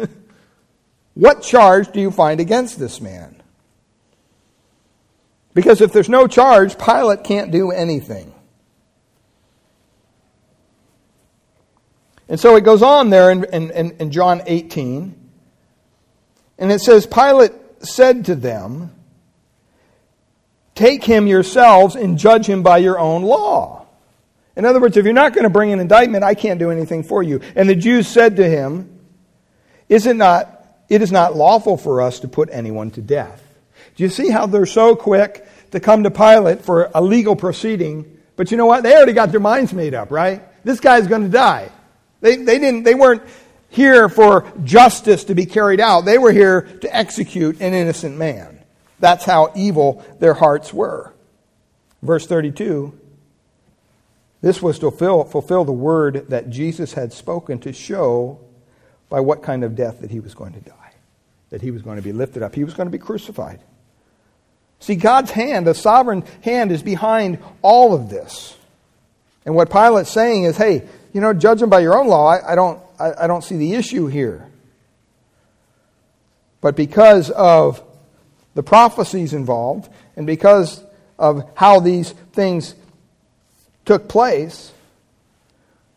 what 1.15 1.43
charge 1.43 1.91
do 1.91 2.01
you 2.01 2.13
find 2.13 2.39
against 2.39 2.79
this 2.79 3.01
man? 3.01 3.43
Because 5.55 5.81
if 5.81 5.93
there's 5.93 6.09
no 6.09 6.29
charge, 6.29 6.79
Pilate 6.79 7.25
can't 7.25 7.51
do 7.51 7.73
anything. 7.73 8.33
And 12.31 12.39
so 12.39 12.55
it 12.55 12.63
goes 12.63 12.81
on 12.81 13.11
there 13.11 13.31
in, 13.33 13.45
in, 13.45 13.91
in 13.99 14.11
John 14.13 14.43
18. 14.47 15.15
And 16.59 16.73
it 16.73 16.81
says, 16.81 17.05
Pilate 17.05 17.53
said 17.81 18.27
to 18.27 18.37
them, 18.37 18.95
Take 20.77 21.03
him 21.03 21.27
yourselves 21.27 21.97
and 21.97 22.17
judge 22.17 22.47
him 22.47 22.63
by 22.63 22.79
your 22.79 22.99
own 23.01 23.23
law. 23.23 23.85
In 24.55 24.65
other 24.65 24.81
words, 24.81 24.97
if 24.97 25.05
you're 25.05 25.13
not 25.13 25.35
going 25.35 25.43
to 25.43 25.51
bring 25.51 25.73
an 25.73 25.81
indictment, 25.81 26.23
I 26.23 26.35
can't 26.35 26.61
do 26.61 26.71
anything 26.71 27.03
for 27.03 27.23
you. 27.23 27.41
And 27.57 27.69
the 27.69 27.75
Jews 27.75 28.07
said 28.07 28.37
to 28.37 28.49
him, 28.49 29.01
Is 29.89 30.07
it 30.07 30.15
not, 30.15 30.65
it 30.89 31.03
is 31.03 31.11
not 31.11 31.35
lawful 31.35 31.77
for 31.77 32.01
us 32.01 32.21
to 32.21 32.29
put 32.29 32.49
anyone 32.53 32.93
to 32.93 33.03
death. 33.03 33.43
Do 33.97 34.05
you 34.05 34.09
see 34.09 34.31
how 34.31 34.47
they're 34.47 34.67
so 34.67 34.95
quick 34.95 35.47
to 35.73 35.81
come 35.81 36.05
to 36.05 36.11
Pilate 36.13 36.63
for 36.63 36.93
a 36.95 37.03
legal 37.03 37.35
proceeding? 37.35 38.19
But 38.37 38.53
you 38.53 38.57
know 38.57 38.67
what? 38.67 38.85
They 38.85 38.95
already 38.95 39.15
got 39.15 39.33
their 39.33 39.41
minds 39.41 39.73
made 39.73 39.95
up, 39.95 40.13
right? 40.13 40.43
This 40.65 40.79
guy's 40.79 41.09
going 41.09 41.23
to 41.23 41.29
die. 41.29 41.71
They, 42.21 42.37
they, 42.37 42.59
didn't, 42.59 42.83
they 42.83 42.95
weren't 42.95 43.23
here 43.69 44.09
for 44.09 44.51
justice 44.65 45.25
to 45.25 45.35
be 45.35 45.47
carried 45.47 45.81
out. 45.81 46.03
They 46.03 46.19
were 46.19 46.33
here 46.33 46.63
to 46.63 46.95
execute 46.95 47.61
an 47.61 47.73
innocent 47.75 48.17
man. 48.17 48.59
That's 48.99 49.25
how 49.25 49.53
evil 49.57 50.05
their 50.19 50.35
hearts 50.35 50.73
were. 50.73 51.15
Verse 52.03 52.27
32 52.27 53.01
this 54.43 54.63
was 54.63 54.79
to 54.79 54.91
fulfill, 54.91 55.25
fulfill 55.25 55.65
the 55.65 55.73
word 55.73 56.27
that 56.29 56.51
Jesus 56.51 56.95
had 56.95 57.13
spoken 57.13 57.59
to 57.61 57.73
show 57.73 58.41
by 59.09 59.21
what 59.21 59.43
kind 59.43 59.65
of 59.65 59.77
death 59.77 60.01
that 60.01 60.11
he 60.11 60.21
was 60.21 60.35
going 60.35 60.55
to 60.55 60.61
die, 60.61 60.93
that 61.51 61.61
he 61.61 61.71
was 61.71 61.83
going 61.83 61.97
to 61.97 62.03
be 62.03 62.13
lifted 62.13 62.43
up, 62.43 62.55
he 62.55 62.65
was 62.65 62.75
going 62.75 62.87
to 62.87 62.91
be 62.91 62.99
crucified. 62.99 63.61
See, 64.79 64.95
God's 64.95 65.33
hand, 65.33 65.69
a 65.69 65.75
sovereign 65.75 66.25
hand, 66.43 66.73
is 66.73 66.83
behind 66.83 67.39
all 67.61 67.93
of 67.93 68.09
this. 68.09 68.57
And 69.45 69.55
what 69.55 69.71
Pilate's 69.71 70.11
saying 70.11 70.45
is 70.45 70.57
hey, 70.57 70.87
you 71.13 71.21
know, 71.21 71.33
them 71.33 71.71
by 71.71 71.81
your 71.81 71.99
own 71.99 72.09
law. 72.09 72.29
I, 72.29 72.53
I 72.53 72.55
don't, 72.55 72.81
I, 72.99 73.25
I 73.25 73.27
don't 73.27 73.43
see 73.43 73.57
the 73.57 73.75
issue 73.75 74.07
here. 74.07 74.47
But 76.61 76.77
because 76.77 77.31
of 77.31 77.83
the 78.55 78.63
prophecies 78.63 79.33
involved, 79.33 79.89
and 80.17 80.27
because 80.27 80.83
of 81.19 81.49
how 81.55 81.81
these 81.81 82.11
things 82.33 82.75
took 83.85 84.09
place, 84.09 84.73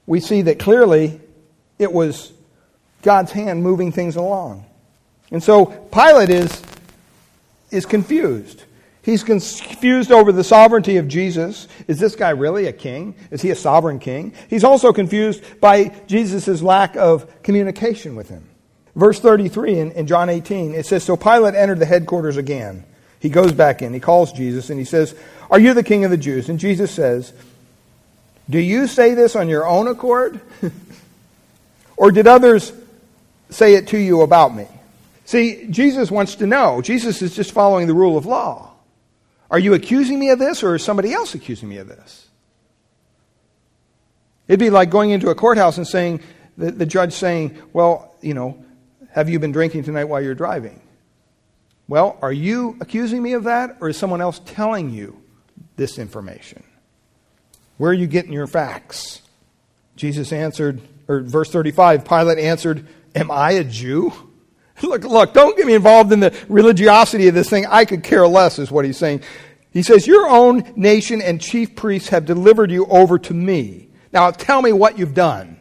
we 0.06 0.20
see 0.20 0.44
that 0.44 0.60
clearly 0.60 1.20
it 1.80 1.92
was 1.92 2.32
God's 3.02 3.32
hand 3.32 3.64
moving 3.64 3.92
things 3.92 4.16
along. 4.16 4.66
And 5.32 5.44
so 5.44 5.66
Pilate 5.66 6.30
is, 6.30 6.62
is 7.72 7.86
confused. 7.86 8.64
He's 9.04 9.22
confused 9.22 10.14
over 10.14 10.32
the 10.32 10.46
sovereignty 10.46 10.96
of 10.96 11.10
Jesus. 11.10 11.68
Is 11.90 12.00
this 12.00 12.16
guy 12.16 12.30
really 12.30 12.68
a 12.68 12.74
king? 12.74 13.16
Is 13.32 13.42
he 13.42 13.52
a 13.52 13.56
sovereign 13.56 14.00
king? 14.00 14.34
He's 14.50 14.64
also 14.64 14.94
confused 14.94 15.60
by 15.60 15.94
Jesus' 16.08 16.62
lack 16.62 16.96
of 16.96 17.44
communication 17.44 18.16
with 18.16 18.30
him. 18.30 18.48
Verse 18.96 19.20
33 19.20 19.80
in, 19.80 19.92
in 19.92 20.08
John 20.08 20.30
18, 20.30 20.74
it 20.74 20.86
says 20.86 21.04
So 21.04 21.18
Pilate 21.18 21.54
entered 21.54 21.80
the 21.80 21.86
headquarters 21.86 22.38
again. 22.38 22.86
He 23.20 23.28
goes 23.28 23.52
back 23.52 23.82
in, 23.82 23.94
he 23.94 24.00
calls 24.00 24.32
Jesus, 24.32 24.70
and 24.70 24.80
he 24.80 24.86
says, 24.86 25.16
Are 25.52 25.60
you 25.60 25.74
the 25.74 25.84
king 25.84 26.06
of 26.06 26.12
the 26.12 26.18
Jews? 26.18 26.48
And 26.48 26.58
Jesus 26.58 26.90
says, 26.90 27.34
Do 28.50 28.60
you 28.60 28.88
say 28.88 29.16
this 29.16 29.36
on 29.36 29.50
your 29.50 29.68
own 29.68 29.88
accord? 29.88 30.40
or 31.98 32.12
did 32.12 32.26
others 32.26 32.72
say 33.50 33.76
it 33.76 33.90
to 33.90 33.98
you 33.98 34.22
about 34.22 34.56
me? 34.56 34.68
See, 35.26 35.68
Jesus 35.70 36.10
wants 36.10 36.36
to 36.36 36.48
know. 36.48 36.82
Jesus 36.82 37.22
is 37.22 37.36
just 37.36 37.52
following 37.52 37.88
the 37.88 37.94
rule 37.94 38.18
of 38.18 38.26
law. 38.26 38.73
Are 39.52 39.60
you 39.60 39.74
accusing 39.74 40.20
me 40.20 40.30
of 40.30 40.40
this, 40.40 40.64
or 40.64 40.76
is 40.76 40.84
somebody 40.84 41.14
else 41.14 41.36
accusing 41.36 41.70
me 41.70 41.78
of 41.78 41.88
this? 41.88 42.28
It'd 44.48 44.60
be 44.60 44.70
like 44.70 44.90
going 44.90 45.12
into 45.12 45.30
a 45.30 45.36
courthouse 45.36 45.78
and 45.78 45.88
saying, 45.88 46.22
the, 46.58 46.72
the 46.72 46.86
judge 46.86 47.14
saying, 47.14 47.58
Well, 47.72 48.16
you 48.22 48.34
know, 48.34 48.64
have 49.12 49.30
you 49.30 49.40
been 49.40 49.52
drinking 49.52 49.84
tonight 49.84 50.06
while 50.06 50.22
you're 50.22 50.36
driving? 50.36 50.82
Well, 51.88 52.18
are 52.22 52.32
you 52.32 52.78
accusing 52.82 53.22
me 53.22 53.34
of 53.34 53.44
that, 53.44 53.78
or 53.80 53.90
is 53.90 53.98
someone 53.98 54.22
else 54.22 54.42
telling 54.46 54.90
you 54.90 55.22
this 55.76 56.00
information? 56.00 56.64
Where 57.78 57.92
are 57.92 57.96
you 57.96 58.08
getting 58.08 58.32
your 58.32 58.48
facts? 58.48 59.22
Jesus 59.96 60.32
answered, 60.32 60.82
or 61.08 61.22
verse 61.22 61.52
35, 61.52 62.06
Pilate 62.06 62.40
answered, 62.40 62.88
Am 63.14 63.30
I 63.30 63.52
a 63.52 63.64
Jew? 63.64 64.14
Look, 64.82 65.04
look, 65.04 65.34
don't 65.34 65.56
get 65.56 65.66
me 65.68 65.76
involved 65.76 66.12
in 66.12 66.20
the 66.20 66.36
religiosity 66.50 67.28
of 67.28 67.36
this 67.36 67.50
thing. 67.50 67.66
I 67.68 67.86
could 67.86 68.04
care 68.04 68.28
less, 68.28 68.60
is 68.60 68.72
what 68.72 68.86
he's 68.86 68.98
saying. 68.98 69.22
He 69.72 69.84
says, 69.84 70.08
Your 70.08 70.28
own 70.28 70.74
nation 70.76 71.22
and 71.22 71.40
chief 71.40 71.76
priests 71.76 72.10
have 72.10 72.26
delivered 72.26 72.72
you 72.72 72.86
over 72.86 73.20
to 73.20 73.34
me. 73.34 73.90
Now 74.12 74.32
tell 74.32 74.62
me 74.62 74.72
what 74.72 74.98
you've 74.98 75.14
done. 75.14 75.60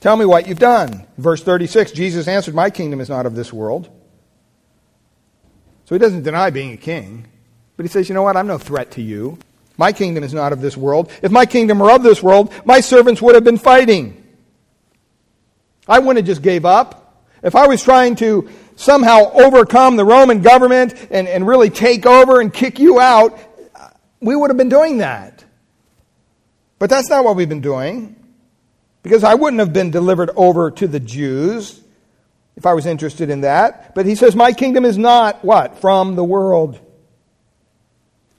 Tell 0.00 0.16
me 0.16 0.24
what 0.24 0.46
you've 0.46 0.58
done. 0.58 1.06
Verse 1.18 1.42
36 1.42 1.92
Jesus 1.92 2.28
answered, 2.28 2.54
My 2.54 2.70
kingdom 2.70 3.00
is 3.00 3.08
not 3.08 3.26
of 3.26 3.34
this 3.34 3.52
world. 3.52 3.88
So 5.86 5.94
he 5.94 5.98
doesn't 5.98 6.24
deny 6.24 6.50
being 6.50 6.72
a 6.72 6.76
king, 6.76 7.26
but 7.76 7.84
he 7.84 7.88
says, 7.88 8.08
You 8.08 8.14
know 8.14 8.22
what? 8.22 8.36
I'm 8.36 8.46
no 8.46 8.58
threat 8.58 8.92
to 8.92 9.02
you. 9.02 9.38
My 9.78 9.92
kingdom 9.92 10.24
is 10.24 10.32
not 10.32 10.52
of 10.52 10.60
this 10.60 10.76
world. 10.76 11.12
If 11.22 11.30
my 11.30 11.46
kingdom 11.46 11.78
were 11.78 11.90
of 11.90 12.02
this 12.02 12.22
world, 12.22 12.52
my 12.64 12.80
servants 12.80 13.20
would 13.20 13.34
have 13.34 13.44
been 13.44 13.58
fighting. 13.58 14.22
I 15.86 15.98
wouldn't 15.98 16.16
have 16.16 16.26
just 16.26 16.42
gave 16.42 16.64
up. 16.64 17.05
If 17.46 17.54
I 17.54 17.68
was 17.68 17.80
trying 17.80 18.16
to 18.16 18.50
somehow 18.74 19.30
overcome 19.30 19.94
the 19.94 20.04
Roman 20.04 20.42
government 20.42 20.94
and, 21.12 21.28
and 21.28 21.46
really 21.46 21.70
take 21.70 22.04
over 22.04 22.40
and 22.40 22.52
kick 22.52 22.80
you 22.80 22.98
out, 22.98 23.38
we 24.20 24.34
would 24.34 24.50
have 24.50 24.56
been 24.56 24.68
doing 24.68 24.98
that. 24.98 25.44
But 26.80 26.90
that's 26.90 27.08
not 27.08 27.24
what 27.24 27.36
we've 27.36 27.48
been 27.48 27.60
doing. 27.60 28.16
Because 29.04 29.22
I 29.22 29.34
wouldn't 29.34 29.60
have 29.60 29.72
been 29.72 29.92
delivered 29.92 30.30
over 30.34 30.72
to 30.72 30.88
the 30.88 30.98
Jews 30.98 31.80
if 32.56 32.66
I 32.66 32.74
was 32.74 32.84
interested 32.84 33.30
in 33.30 33.42
that. 33.42 33.94
But 33.94 34.06
he 34.06 34.16
says, 34.16 34.34
My 34.34 34.52
kingdom 34.52 34.84
is 34.84 34.98
not 34.98 35.44
what? 35.44 35.78
From 35.78 36.16
the 36.16 36.24
world. 36.24 36.80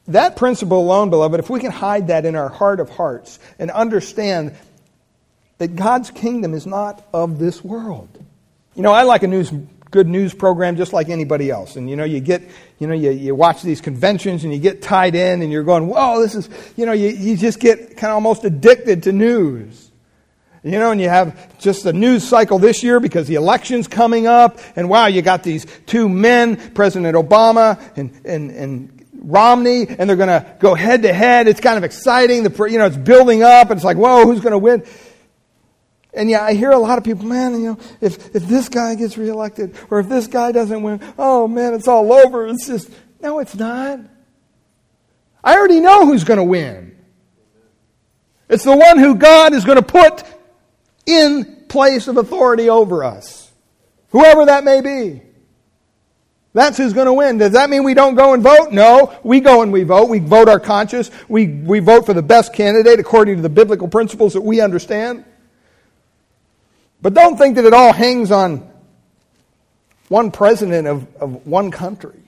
That 0.10 0.36
principle 0.36 0.82
alone, 0.82 1.10
beloved, 1.12 1.40
if 1.40 1.50
we 1.50 1.62
can 1.62 1.72
hide 1.72 2.08
that 2.08 2.26
in 2.26 2.36
our 2.36 2.50
heart 2.50 2.82
of 2.82 2.90
hearts 2.90 3.40
and 3.58 3.72
understand 3.72 4.54
that 5.60 5.78
God's 5.78 6.12
kingdom 6.12 6.54
is 6.54 6.68
not 6.68 7.08
of 7.14 7.40
this 7.40 7.64
world. 7.64 8.10
You 8.78 8.84
know, 8.84 8.94
I 8.94 9.04
like 9.04 9.24
a 9.24 9.28
news, 9.28 9.52
good 9.90 10.08
news 10.08 10.36
program 10.36 10.78
just 10.78 10.94
like 10.94 11.10
anybody 11.10 11.50
else. 11.50 11.78
And, 11.78 11.90
you 11.90 11.96
know, 11.96 12.04
you 12.04 12.20
get, 12.20 12.44
you 12.78 12.86
know, 12.86 12.94
you, 12.94 13.10
you 13.10 13.34
watch 13.34 13.64
these 13.64 13.82
conventions 13.82 14.44
and 14.44 14.54
you 14.54 14.60
get 14.60 14.84
tied 14.84 15.16
in 15.16 15.42
and 15.42 15.52
you're 15.52 15.64
going, 15.64 15.88
whoa, 15.88 16.22
this 16.22 16.36
is, 16.36 16.48
you 16.76 16.86
know, 16.86 16.92
you, 16.92 17.10
you 17.10 17.36
just 17.36 17.60
get 17.60 17.98
kind 17.98 18.12
of 18.12 18.16
almost 18.16 18.46
addicted 18.46 19.02
to 19.04 19.12
news. 19.12 19.90
You 20.64 20.78
know, 20.78 20.92
and 20.92 21.02
you 21.02 21.10
have 21.10 21.58
just 21.58 21.84
the 21.84 21.94
news 21.94 22.24
cycle 22.24 22.60
this 22.60 22.84
year 22.84 23.00
because 23.00 23.28
the 23.28 23.36
election's 23.36 23.88
coming 23.88 24.28
up, 24.28 24.60
and 24.76 24.90
wow, 24.90 25.06
you 25.06 25.22
got 25.22 25.42
these 25.42 25.66
two 25.86 26.08
men, 26.10 26.58
President 26.74 27.16
Obama 27.16 27.80
and, 27.98 28.12
and, 28.26 28.52
and 28.52 29.06
Romney, 29.14 29.88
and 29.88 30.10
they're 30.10 30.18
going 30.18 30.28
to 30.28 30.46
go 30.60 30.76
head 30.76 31.02
to 31.02 31.14
head. 31.14 31.48
It's 31.48 31.62
kind 31.62 31.78
of 31.78 31.84
exciting. 31.84 32.44
The, 32.44 32.66
you 32.70 32.78
know, 32.78 32.86
it's 32.86 32.98
building 32.98 33.44
up, 33.44 33.72
and 33.72 33.78
it's 33.78 33.86
like, 33.86 33.98
whoa, 33.98 34.26
who's 34.26 34.42
going 34.42 34.52
to 34.52 34.58
win? 34.58 34.84
And 36.18 36.32
yeah, 36.32 36.44
I 36.44 36.56
hear 36.56 36.72
a 36.72 36.80
lot 36.80 36.98
of 36.98 37.04
people, 37.04 37.26
man, 37.26 37.54
you 37.54 37.68
know, 37.68 37.78
if, 38.02 38.36
if 38.36 38.48
this 38.48 38.70
guy 38.70 38.96
gets 38.96 39.20
reelected 39.20 39.78
or 39.92 40.00
if 40.00 40.10
this 40.10 40.26
guy 40.26 40.52
doesn't 40.52 40.82
win, 40.82 41.00
oh 41.16 41.48
man, 41.48 41.76
it's 41.76 41.88
all 41.88 42.12
over. 42.12 42.48
It's 42.48 42.66
just, 42.66 42.90
no, 43.22 43.38
it's 43.38 43.56
not. 43.56 44.00
I 45.44 45.56
already 45.56 45.80
know 45.80 46.08
who's 46.08 46.24
going 46.24 46.38
to 46.40 46.44
win. 46.44 46.98
It's 48.50 48.64
the 48.64 48.76
one 48.76 48.98
who 48.98 49.14
God 49.14 49.54
is 49.54 49.64
going 49.64 49.78
to 49.78 49.84
put 49.84 50.24
in 51.06 51.66
place 51.70 52.08
of 52.08 52.18
authority 52.18 52.68
over 52.68 53.04
us. 53.04 53.52
Whoever 54.10 54.46
that 54.46 54.64
may 54.64 54.82
be. 54.82 55.22
That's 56.54 56.80
who's 56.80 56.94
going 56.94 57.06
to 57.06 57.14
win. 57.14 57.38
Does 57.38 57.52
that 57.52 57.70
mean 57.70 57.84
we 57.84 57.94
don't 57.94 58.16
go 58.16 58.34
and 58.34 58.42
vote? 58.42 58.72
No. 58.72 59.16
We 59.22 59.40
go 59.40 59.62
and 59.62 59.72
we 59.72 59.84
vote. 59.84 60.10
We 60.10 60.18
vote 60.18 60.50
our 60.50 60.60
conscience. 60.60 61.12
We, 61.30 61.48
we 61.48 61.78
vote 61.78 62.08
for 62.08 62.16
the 62.16 62.24
best 62.24 62.54
candidate 62.54 63.00
according 63.00 63.36
to 63.36 63.42
the 63.44 63.50
biblical 63.50 63.88
principles 63.88 64.34
that 64.34 64.42
we 64.42 64.62
understand. 64.62 65.26
But 67.08 67.14
don't 67.14 67.38
think 67.38 67.56
that 67.56 67.64
it 67.64 67.72
all 67.72 67.94
hangs 67.94 68.32
on 68.32 68.70
one 70.10 70.30
president 70.30 70.90
of, 70.90 71.08
of 71.16 71.48
one 71.48 71.72
country. 71.72 72.20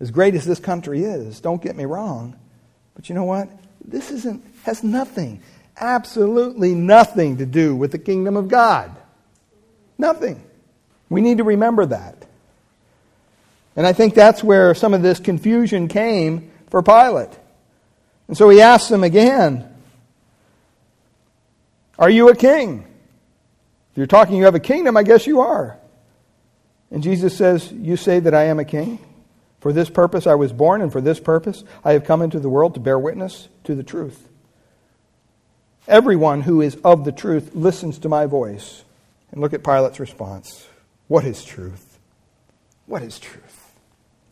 As 0.00 0.10
great 0.10 0.34
as 0.34 0.44
this 0.44 0.58
country 0.58 1.04
is, 1.04 1.40
don't 1.40 1.62
get 1.62 1.76
me 1.76 1.84
wrong. 1.84 2.36
But 2.96 3.08
you 3.08 3.14
know 3.14 3.22
what? 3.22 3.48
This 3.84 4.10
isn't, 4.10 4.42
has 4.64 4.82
nothing, 4.82 5.42
absolutely 5.76 6.74
nothing 6.74 7.36
to 7.36 7.46
do 7.46 7.76
with 7.76 7.92
the 7.92 8.00
kingdom 8.00 8.36
of 8.36 8.48
God. 8.48 8.90
Nothing. 9.96 10.42
We 11.08 11.20
need 11.20 11.38
to 11.38 11.44
remember 11.44 11.86
that. 11.86 12.16
And 13.76 13.86
I 13.86 13.92
think 13.92 14.14
that's 14.14 14.42
where 14.42 14.74
some 14.74 14.92
of 14.92 15.02
this 15.02 15.20
confusion 15.20 15.86
came 15.86 16.50
for 16.68 16.82
Pilate. 16.82 17.38
And 18.26 18.36
so 18.36 18.48
he 18.48 18.60
asks 18.60 18.88
them 18.88 19.04
again 19.04 19.72
Are 21.96 22.10
you 22.10 22.28
a 22.28 22.34
king? 22.34 22.88
If 23.92 23.98
you're 23.98 24.06
talking 24.06 24.36
you 24.36 24.44
have 24.44 24.54
a 24.54 24.60
kingdom, 24.60 24.96
I 24.96 25.02
guess 25.02 25.26
you 25.26 25.40
are. 25.40 25.78
And 26.90 27.02
Jesus 27.02 27.36
says, 27.36 27.70
You 27.70 27.96
say 27.96 28.20
that 28.20 28.34
I 28.34 28.44
am 28.44 28.58
a 28.58 28.64
king? 28.64 28.98
For 29.60 29.72
this 29.72 29.90
purpose 29.90 30.26
I 30.26 30.34
was 30.34 30.52
born, 30.52 30.82
and 30.82 30.90
for 30.90 31.00
this 31.00 31.20
purpose 31.20 31.62
I 31.84 31.92
have 31.92 32.04
come 32.04 32.22
into 32.22 32.40
the 32.40 32.48
world 32.48 32.74
to 32.74 32.80
bear 32.80 32.98
witness 32.98 33.48
to 33.64 33.74
the 33.74 33.82
truth. 33.82 34.28
Everyone 35.86 36.40
who 36.42 36.60
is 36.60 36.76
of 36.84 37.04
the 37.04 37.12
truth 37.12 37.54
listens 37.54 37.98
to 38.00 38.08
my 38.08 38.26
voice. 38.26 38.84
And 39.30 39.40
look 39.40 39.54
at 39.54 39.64
Pilate's 39.64 40.00
response. 40.00 40.66
What 41.08 41.24
is 41.24 41.44
truth? 41.44 41.98
What 42.86 43.02
is 43.02 43.18
truth? 43.18 43.72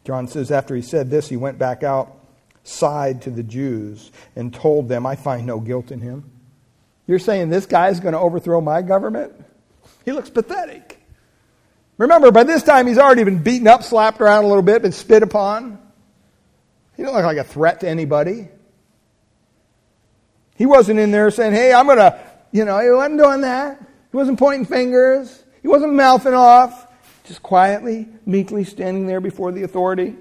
John 0.04 0.28
says, 0.28 0.50
after 0.50 0.74
he 0.74 0.82
said 0.82 1.10
this, 1.10 1.28
he 1.28 1.36
went 1.36 1.58
back 1.58 1.82
outside 1.82 3.22
to 3.22 3.30
the 3.30 3.42
Jews 3.42 4.10
and 4.36 4.52
told 4.52 4.88
them, 4.88 5.06
I 5.06 5.16
find 5.16 5.46
no 5.46 5.60
guilt 5.60 5.90
in 5.90 6.00
him. 6.00 6.30
You're 7.06 7.18
saying 7.18 7.48
this 7.48 7.66
guy 7.66 7.88
is 7.88 8.00
going 8.00 8.12
to 8.12 8.18
overthrow 8.18 8.60
my 8.60 8.82
government? 8.82 9.32
He 10.10 10.14
looks 10.14 10.28
pathetic. 10.28 11.00
Remember, 11.96 12.32
by 12.32 12.42
this 12.42 12.64
time 12.64 12.88
he's 12.88 12.98
already 12.98 13.22
been 13.22 13.44
beaten 13.44 13.68
up, 13.68 13.84
slapped 13.84 14.20
around 14.20 14.42
a 14.42 14.48
little 14.48 14.60
bit, 14.60 14.82
been 14.82 14.90
spit 14.90 15.22
upon. 15.22 15.78
He 16.96 17.04
don't 17.04 17.14
look 17.14 17.22
like 17.22 17.36
a 17.36 17.44
threat 17.44 17.78
to 17.82 17.88
anybody. 17.88 18.48
He 20.56 20.66
wasn't 20.66 20.98
in 20.98 21.12
there 21.12 21.30
saying, 21.30 21.52
hey, 21.52 21.72
I'm 21.72 21.86
going 21.86 21.98
to, 21.98 22.18
you 22.50 22.64
know, 22.64 22.80
he 22.80 22.90
wasn't 22.90 23.18
doing 23.20 23.42
that. 23.42 23.78
He 24.10 24.16
wasn't 24.16 24.36
pointing 24.36 24.66
fingers. 24.66 25.44
He 25.62 25.68
wasn't 25.68 25.94
mouthing 25.94 26.34
off. 26.34 26.88
Just 27.26 27.40
quietly, 27.44 28.08
meekly 28.26 28.64
standing 28.64 29.06
there 29.06 29.20
before 29.20 29.52
the 29.52 29.62
authority, 29.62 30.16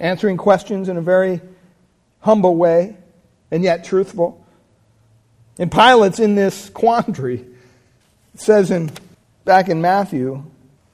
answering 0.00 0.36
questions 0.36 0.88
in 0.88 0.96
a 0.96 1.00
very 1.00 1.40
humble 2.18 2.56
way, 2.56 2.96
and 3.52 3.62
yet 3.62 3.84
truthful. 3.84 4.44
And 5.58 5.70
Pilate's 5.70 6.18
in 6.18 6.34
this 6.34 6.70
quandary. 6.70 7.44
It 8.34 8.40
says 8.40 8.70
in 8.70 8.90
back 9.44 9.68
in 9.68 9.80
Matthew, 9.80 10.36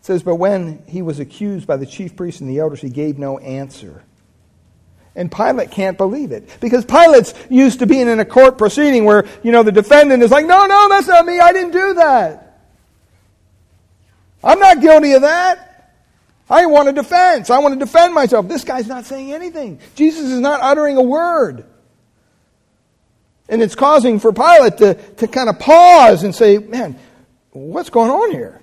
it 0.01 0.05
says, 0.05 0.23
But 0.23 0.37
when 0.37 0.83
he 0.87 1.03
was 1.03 1.21
accused 1.21 1.67
by 1.67 1.77
the 1.77 1.87
chief 1.87 2.17
priests 2.17 2.41
and 2.41 2.51
the 2.51 2.59
elders, 2.59 2.81
he 2.81 2.91
gave 2.91 3.19
no 3.19 3.39
answer. 3.39 4.03
And 5.15 5.33
Pilate 5.33 5.71
can't 5.71 5.99
believe 5.99 6.31
it. 6.31 6.49
Because 6.61 6.85
Pilate's 6.85 7.35
used 7.51 7.81
to 7.81 7.87
being 7.87 8.09
in 8.09 8.21
a 8.21 8.25
court 8.25 8.57
proceeding 8.57 9.05
where, 9.05 9.27
you 9.43 9.51
know, 9.51 9.65
the 9.65 9.73
defendant 9.73 10.23
is 10.23 10.31
like, 10.31 10.47
No, 10.47 10.67
no, 10.67 10.89
that's 10.89 11.09
not 11.09 11.27
me. 11.27 11.41
I 11.41 11.53
didn't 11.53 11.73
do 11.73 11.95
that. 11.95 12.61
I'm 14.43 14.61
not 14.61 14.81
guilty 14.81 15.13
of 15.13 15.23
that. 15.23 15.65
I 16.51 16.67
want 16.67 16.89
a 16.89 16.93
defense. 16.93 17.51
I 17.51 17.59
want 17.59 17.79
to 17.79 17.85
defend 17.85 18.15
myself. 18.15 18.49
This 18.49 18.65
guy's 18.65 18.87
not 18.87 19.05
saying 19.05 19.33
anything. 19.33 19.81
Jesus 19.95 20.31
is 20.31 20.41
not 20.41 20.61
uttering 20.63 20.97
a 20.97 21.03
word. 21.03 21.65
And 23.51 23.63
it's 23.63 23.75
causing 23.75 24.19
for 24.19 24.33
Pilate 24.33 24.79
to, 24.79 24.95
to 24.95 25.27
kind 25.27 25.49
of 25.49 25.59
pause 25.59 26.23
and 26.23 26.35
say, 26.35 26.59
Man, 26.59 26.99
what's 27.53 27.91
going 27.91 28.11
on 28.11 28.31
here? 28.31 28.61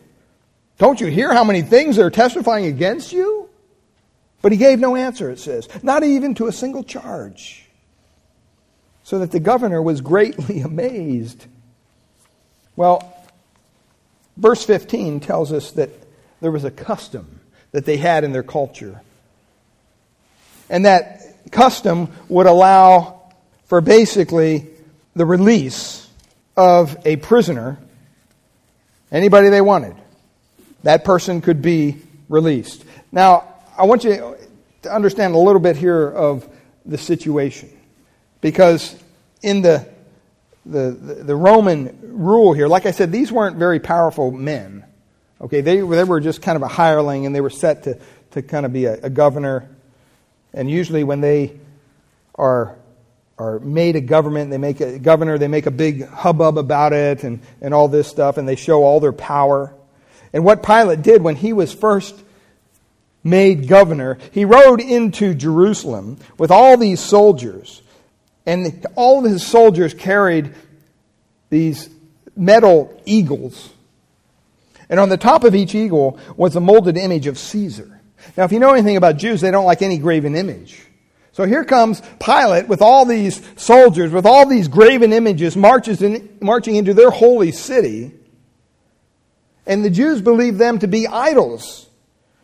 Don't 0.77 0.99
you 0.99 1.07
hear 1.07 1.33
how 1.33 1.43
many 1.43 1.61
things 1.61 1.95
they're 1.95 2.09
testifying 2.09 2.65
against 2.65 3.13
you? 3.13 3.49
But 4.41 4.51
he 4.51 4.57
gave 4.57 4.79
no 4.79 4.95
answer, 4.95 5.29
it 5.29 5.39
says, 5.39 5.67
not 5.81 6.03
even 6.03 6.35
to 6.35 6.47
a 6.47 6.51
single 6.51 6.83
charge. 6.83 7.65
So 9.03 9.19
that 9.19 9.31
the 9.31 9.39
governor 9.39 9.81
was 9.81 10.01
greatly 10.01 10.61
amazed. 10.61 11.45
Well, 12.75 13.11
verse 14.37 14.63
15 14.65 15.19
tells 15.21 15.51
us 15.51 15.71
that 15.71 15.89
there 16.41 16.51
was 16.51 16.63
a 16.63 16.71
custom 16.71 17.39
that 17.71 17.85
they 17.85 17.97
had 17.97 18.23
in 18.23 18.33
their 18.33 18.43
culture. 18.43 19.01
And 20.69 20.85
that 20.85 21.51
custom 21.51 22.09
would 22.29 22.45
allow 22.45 23.31
for 23.65 23.81
basically 23.81 24.67
the 25.15 25.25
release 25.25 26.07
of 26.55 26.97
a 27.05 27.15
prisoner, 27.17 27.77
anybody 29.15 29.49
they 29.49 29.61
wanted. 29.61 29.95
That 30.83 31.03
person 31.03 31.41
could 31.41 31.61
be 31.61 31.97
released. 32.29 32.83
Now, 33.11 33.55
I 33.77 33.85
want 33.85 34.03
you 34.03 34.37
to 34.83 34.93
understand 34.93 35.33
a 35.33 35.37
little 35.37 35.61
bit 35.61 35.77
here 35.77 36.07
of 36.07 36.47
the 36.85 36.97
situation. 36.97 37.71
Because 38.41 38.95
in 39.41 39.61
the, 39.61 39.87
the, 40.65 40.91
the 40.91 41.35
Roman 41.35 41.97
rule 42.03 42.53
here, 42.53 42.67
like 42.67 42.85
I 42.85 42.91
said, 42.91 43.11
these 43.11 43.31
weren't 43.31 43.57
very 43.57 43.79
powerful 43.79 44.31
men. 44.31 44.85
Okay, 45.41 45.61
they, 45.61 45.77
they 45.77 46.03
were 46.03 46.19
just 46.19 46.41
kind 46.41 46.55
of 46.55 46.61
a 46.61 46.67
hireling 46.67 47.25
and 47.25 47.33
they 47.33 47.41
were 47.41 47.49
set 47.49 47.83
to, 47.83 47.99
to 48.31 48.41
kind 48.41 48.65
of 48.65 48.73
be 48.73 48.85
a, 48.85 48.93
a 49.01 49.09
governor. 49.09 49.69
And 50.53 50.69
usually 50.69 51.03
when 51.03 51.21
they 51.21 51.57
are 52.35 52.75
are 53.37 53.59
made 53.59 53.95
a 53.95 54.01
government, 54.01 54.49
they 54.49 54.57
make 54.57 54.79
a 54.79 54.97
governor, 54.97 55.37
they 55.37 55.47
make 55.47 55.65
a 55.65 55.71
big 55.71 56.07
hubbub 56.07 56.57
about 56.57 56.93
it 56.93 57.23
and, 57.23 57.41
and 57.61 57.73
all 57.73 57.87
this 57.87 58.07
stuff, 58.07 58.37
and 58.37 58.47
they 58.47 58.55
show 58.55 58.83
all 58.83 58.99
their 58.99 59.11
power. 59.11 59.73
And 60.31 60.43
what 60.43 60.63
Pilate 60.63 61.01
did 61.01 61.21
when 61.21 61.35
he 61.35 61.53
was 61.53 61.73
first 61.73 62.15
made 63.23 63.67
governor, 63.67 64.17
he 64.31 64.45
rode 64.45 64.79
into 64.79 65.33
Jerusalem 65.33 66.17
with 66.37 66.51
all 66.51 66.77
these 66.77 66.99
soldiers. 66.99 67.81
And 68.45 68.85
all 68.95 69.25
of 69.25 69.31
his 69.31 69.45
soldiers 69.45 69.93
carried 69.93 70.53
these 71.49 71.89
metal 72.35 73.01
eagles. 73.05 73.69
And 74.89 74.99
on 74.99 75.09
the 75.09 75.17
top 75.17 75.43
of 75.43 75.55
each 75.55 75.73
eagle 75.73 76.19
was 76.37 76.55
a 76.55 76.59
molded 76.59 76.95
image 76.95 77.27
of 77.27 77.39
Caesar. 77.39 77.99
Now, 78.37 78.43
if 78.43 78.51
you 78.51 78.59
know 78.59 78.71
anything 78.71 78.97
about 78.97 79.17
Jews, 79.17 79.41
they 79.41 79.51
don't 79.51 79.65
like 79.65 79.81
any 79.81 79.97
graven 79.97 80.35
image. 80.35 80.81
So 81.35 81.43
here 81.43 81.65
comes 81.65 82.01
Pilate 82.17 82.69
with 82.69 82.81
all 82.81 83.03
these 83.03 83.41
soldiers, 83.57 84.13
with 84.13 84.25
all 84.25 84.45
these 84.45 84.69
graven 84.69 85.11
images, 85.11 85.57
marches 85.57 86.01
in, 86.01 86.37
marching 86.39 86.77
into 86.77 86.93
their 86.93 87.09
holy 87.09 87.51
city. 87.51 88.13
And 89.65 89.83
the 89.83 89.89
Jews 89.89 90.21
believed 90.21 90.59
them 90.59 90.79
to 90.79 90.87
be 90.87 91.07
idols. 91.07 91.89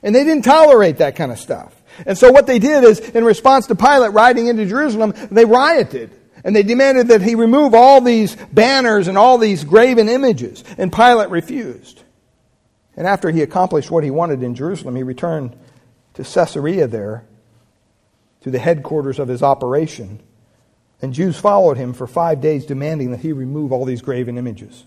And 0.03 0.13
they 0.13 0.25
didn't 0.25 0.43
tolerate 0.43 0.97
that 0.97 1.15
kind 1.15 1.31
of 1.31 1.39
stuff. 1.39 1.73
And 2.05 2.17
so 2.17 2.33
what 2.33 2.47
they 2.47 2.59
did 2.59 2.83
is, 2.83 2.99
in 2.99 3.23
response 3.23 3.67
to 3.67 3.75
Pilate 3.75 4.11
riding 4.11 4.47
into 4.47 4.65
Jerusalem, 4.65 5.13
they 5.31 5.45
rioted. 5.45 6.11
And 6.43 6.53
they 6.53 6.63
demanded 6.63 7.07
that 7.07 7.21
he 7.21 7.35
remove 7.35 7.73
all 7.73 8.01
these 8.01 8.35
banners 8.51 9.07
and 9.07 9.17
all 9.17 9.37
these 9.37 9.63
graven 9.63 10.09
images. 10.09 10.65
And 10.77 10.91
Pilate 10.91 11.29
refused. 11.29 12.03
And 12.97 13.07
after 13.07 13.29
he 13.29 13.41
accomplished 13.41 13.89
what 13.89 14.03
he 14.03 14.11
wanted 14.11 14.43
in 14.43 14.53
Jerusalem, 14.53 14.97
he 14.97 15.03
returned 15.03 15.55
to 16.15 16.25
Caesarea 16.25 16.87
there 16.87 17.23
to 18.41 18.51
the 18.51 18.59
headquarters 18.59 19.19
of 19.19 19.27
his 19.27 19.43
operation. 19.43 20.21
And 21.01 21.13
Jews 21.13 21.37
followed 21.37 21.77
him 21.77 21.93
for 21.93 22.07
five 22.07 22.41
days, 22.41 22.65
demanding 22.65 23.11
that 23.11 23.21
he 23.21 23.33
remove 23.33 23.71
all 23.71 23.85
these 23.85 24.01
graven 24.01 24.37
images. 24.37 24.83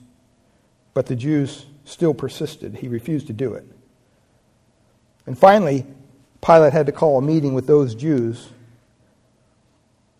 But 0.93 1.07
the 1.07 1.17
Jews 1.17 1.67
still 1.85 2.15
persisted. 2.15 2.77
He 2.77 2.89
refused 2.89 3.27
to 3.29 3.33
do 3.33 3.55
it. 3.55 3.67
And 5.27 5.39
finally, 5.39 5.87
Pilate 6.45 6.73
had 6.73 6.87
to 6.87 6.93
call 6.93 7.19
a 7.19 7.23
meeting 7.23 7.55
with 7.55 7.67
those 7.67 7.95
Jews 7.95 8.49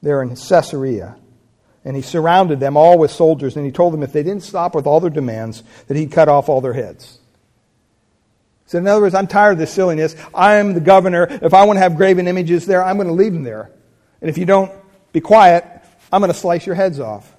there 0.03 0.23
in 0.23 0.35
Caesarea. 0.35 1.17
And 1.85 1.95
he 1.95 2.03
surrounded 2.03 2.61
them 2.61 2.77
all 2.77 2.99
with 2.99 3.11
soldiers, 3.11 3.57
and 3.57 3.67
he 3.67 3.73
told 3.73 3.93
them 3.93 4.03
if 4.03 4.13
they 4.13 4.23
didn't 4.23 4.43
stop 4.43 4.75
with 4.75 4.87
all 4.87 5.01
their 5.01 5.11
demands, 5.11 5.63
that 5.87 5.97
he'd 5.97 6.13
cut 6.13 6.29
off 6.29 6.49
all 6.49 6.61
their 6.61 6.73
heads. 6.73 7.19
So, 8.67 8.79
in 8.79 8.87
other 8.87 9.03
words, 9.03 9.15
I'm 9.15 9.27
tired 9.27 9.53
of 9.53 9.59
this 9.59 9.73
silliness. 9.73 10.17
I 10.35 10.55
am 10.55 10.73
the 10.73 10.81
governor. 10.81 11.27
If 11.29 11.53
I 11.53 11.65
want 11.65 11.77
to 11.77 11.81
have 11.81 11.97
graven 11.97 12.27
images 12.27 12.65
there, 12.67 12.83
I'm 12.83 12.97
going 12.97 13.09
to 13.09 13.15
leave 13.15 13.33
them 13.33 13.43
there. 13.43 13.71
And 14.21 14.31
if 14.31 14.39
you 14.39 14.47
don't 14.47 14.73
be 15.13 15.21
quiet, 15.21 15.65
I'm 16.11 16.21
going 16.21 16.33
to 16.33 16.39
slice 16.39 16.65
your 16.65 16.75
heads 16.75 16.99
off. 16.99 17.31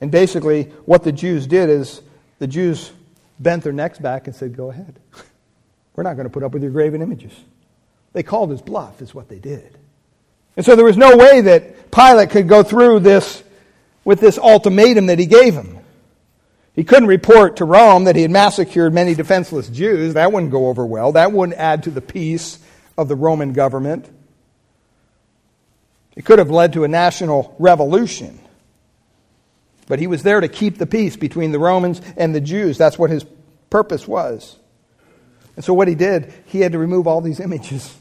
And 0.00 0.10
basically, 0.10 0.64
what 0.84 1.04
the 1.04 1.12
Jews 1.12 1.46
did 1.46 1.70
is 1.70 2.02
the 2.38 2.46
Jews 2.46 2.92
bent 3.38 3.64
their 3.64 3.72
necks 3.72 3.98
back 3.98 4.26
and 4.26 4.36
said, 4.36 4.56
Go 4.56 4.70
ahead. 4.70 4.98
We're 5.96 6.02
not 6.02 6.14
going 6.14 6.26
to 6.26 6.30
put 6.30 6.42
up 6.42 6.52
with 6.52 6.62
your 6.62 6.72
graven 6.72 7.02
images. 7.02 7.32
They 8.12 8.22
called 8.22 8.50
his 8.50 8.60
bluff, 8.60 9.00
is 9.00 9.14
what 9.14 9.28
they 9.28 9.38
did. 9.38 9.78
And 10.56 10.66
so 10.66 10.76
there 10.76 10.84
was 10.84 10.96
no 10.98 11.16
way 11.16 11.40
that 11.42 11.90
Pilate 11.90 12.30
could 12.30 12.48
go 12.48 12.62
through 12.62 13.00
this 13.00 13.42
with 14.04 14.20
this 14.20 14.38
ultimatum 14.38 15.06
that 15.06 15.18
he 15.18 15.26
gave 15.26 15.54
him. 15.54 15.78
He 16.74 16.84
couldn't 16.84 17.08
report 17.08 17.56
to 17.56 17.64
Rome 17.64 18.04
that 18.04 18.16
he 18.16 18.22
had 18.22 18.30
massacred 18.30 18.94
many 18.94 19.14
defenseless 19.14 19.68
Jews. 19.68 20.14
That 20.14 20.32
wouldn't 20.32 20.52
go 20.52 20.68
over 20.68 20.86
well. 20.86 21.12
That 21.12 21.32
wouldn't 21.32 21.58
add 21.58 21.82
to 21.84 21.90
the 21.90 22.00
peace 22.00 22.58
of 22.96 23.08
the 23.08 23.16
Roman 23.16 23.52
government. 23.52 24.08
It 26.16 26.24
could 26.24 26.38
have 26.38 26.50
led 26.50 26.72
to 26.74 26.84
a 26.84 26.88
national 26.88 27.54
revolution. 27.58 28.38
But 29.86 29.98
he 29.98 30.06
was 30.06 30.22
there 30.22 30.40
to 30.40 30.48
keep 30.48 30.78
the 30.78 30.86
peace 30.86 31.16
between 31.16 31.52
the 31.52 31.58
Romans 31.58 32.00
and 32.16 32.34
the 32.34 32.40
Jews. 32.40 32.78
That's 32.78 32.98
what 32.98 33.10
his 33.10 33.24
purpose 33.68 34.06
was. 34.06 34.56
And 35.56 35.64
so, 35.64 35.74
what 35.74 35.88
he 35.88 35.94
did, 35.94 36.32
he 36.46 36.60
had 36.60 36.72
to 36.72 36.78
remove 36.78 37.06
all 37.06 37.20
these 37.20 37.40
images. 37.40 37.94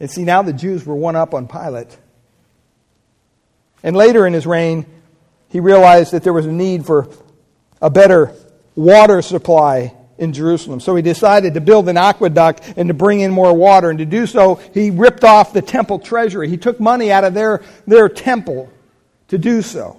And 0.00 0.10
see, 0.10 0.24
now 0.24 0.42
the 0.42 0.52
Jews 0.52 0.84
were 0.84 0.94
one 0.94 1.14
up 1.14 1.34
on 1.34 1.46
Pilate. 1.46 1.96
And 3.82 3.96
later 3.96 4.26
in 4.26 4.32
his 4.32 4.46
reign, 4.46 4.86
he 5.50 5.60
realized 5.60 6.12
that 6.12 6.22
there 6.22 6.32
was 6.32 6.46
a 6.46 6.52
need 6.52 6.86
for 6.86 7.08
a 7.82 7.90
better 7.90 8.34
water 8.74 9.20
supply 9.20 9.94
in 10.16 10.32
Jerusalem. 10.32 10.80
So 10.80 10.94
he 10.94 11.02
decided 11.02 11.54
to 11.54 11.60
build 11.60 11.88
an 11.88 11.96
aqueduct 11.96 12.74
and 12.76 12.88
to 12.88 12.94
bring 12.94 13.20
in 13.20 13.32
more 13.32 13.52
water. 13.54 13.90
And 13.90 13.98
to 13.98 14.04
do 14.04 14.26
so, 14.26 14.56
he 14.72 14.90
ripped 14.90 15.24
off 15.24 15.52
the 15.52 15.62
temple 15.62 15.98
treasury. 15.98 16.48
He 16.48 16.56
took 16.56 16.78
money 16.78 17.10
out 17.10 17.24
of 17.24 17.34
their, 17.34 17.62
their 17.86 18.08
temple 18.08 18.70
to 19.28 19.38
do 19.38 19.62
so. 19.62 19.96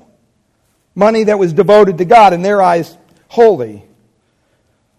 Money 0.93 1.23
that 1.25 1.39
was 1.39 1.53
devoted 1.53 1.97
to 1.97 2.05
God, 2.05 2.33
in 2.33 2.41
their 2.41 2.61
eyes, 2.61 2.97
holy. 3.29 3.83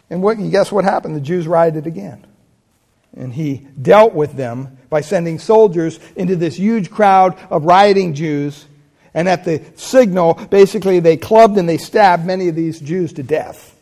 And 0.09 0.21
what, 0.21 0.35
guess 0.35 0.71
what 0.71 0.83
happened? 0.83 1.15
The 1.15 1.21
Jews 1.21 1.47
rioted 1.47 1.87
again. 1.87 2.27
And 3.15 3.33
he 3.33 3.67
dealt 3.81 4.13
with 4.13 4.33
them 4.33 4.77
by 4.89 5.01
sending 5.01 5.39
soldiers 5.39 5.99
into 6.15 6.35
this 6.35 6.57
huge 6.57 6.91
crowd 6.91 7.37
of 7.49 7.63
rioting 7.65 8.13
Jews 8.13 8.65
and 9.13 9.29
at 9.29 9.45
the 9.45 9.63
signal, 9.75 10.33
basically, 10.33 10.99
they 10.99 11.17
clubbed 11.17 11.57
and 11.57 11.69
they 11.69 11.77
stabbed 11.77 12.25
many 12.25 12.47
of 12.47 12.55
these 12.55 12.79
Jews 12.79 13.13
to 13.13 13.23
death, 13.23 13.75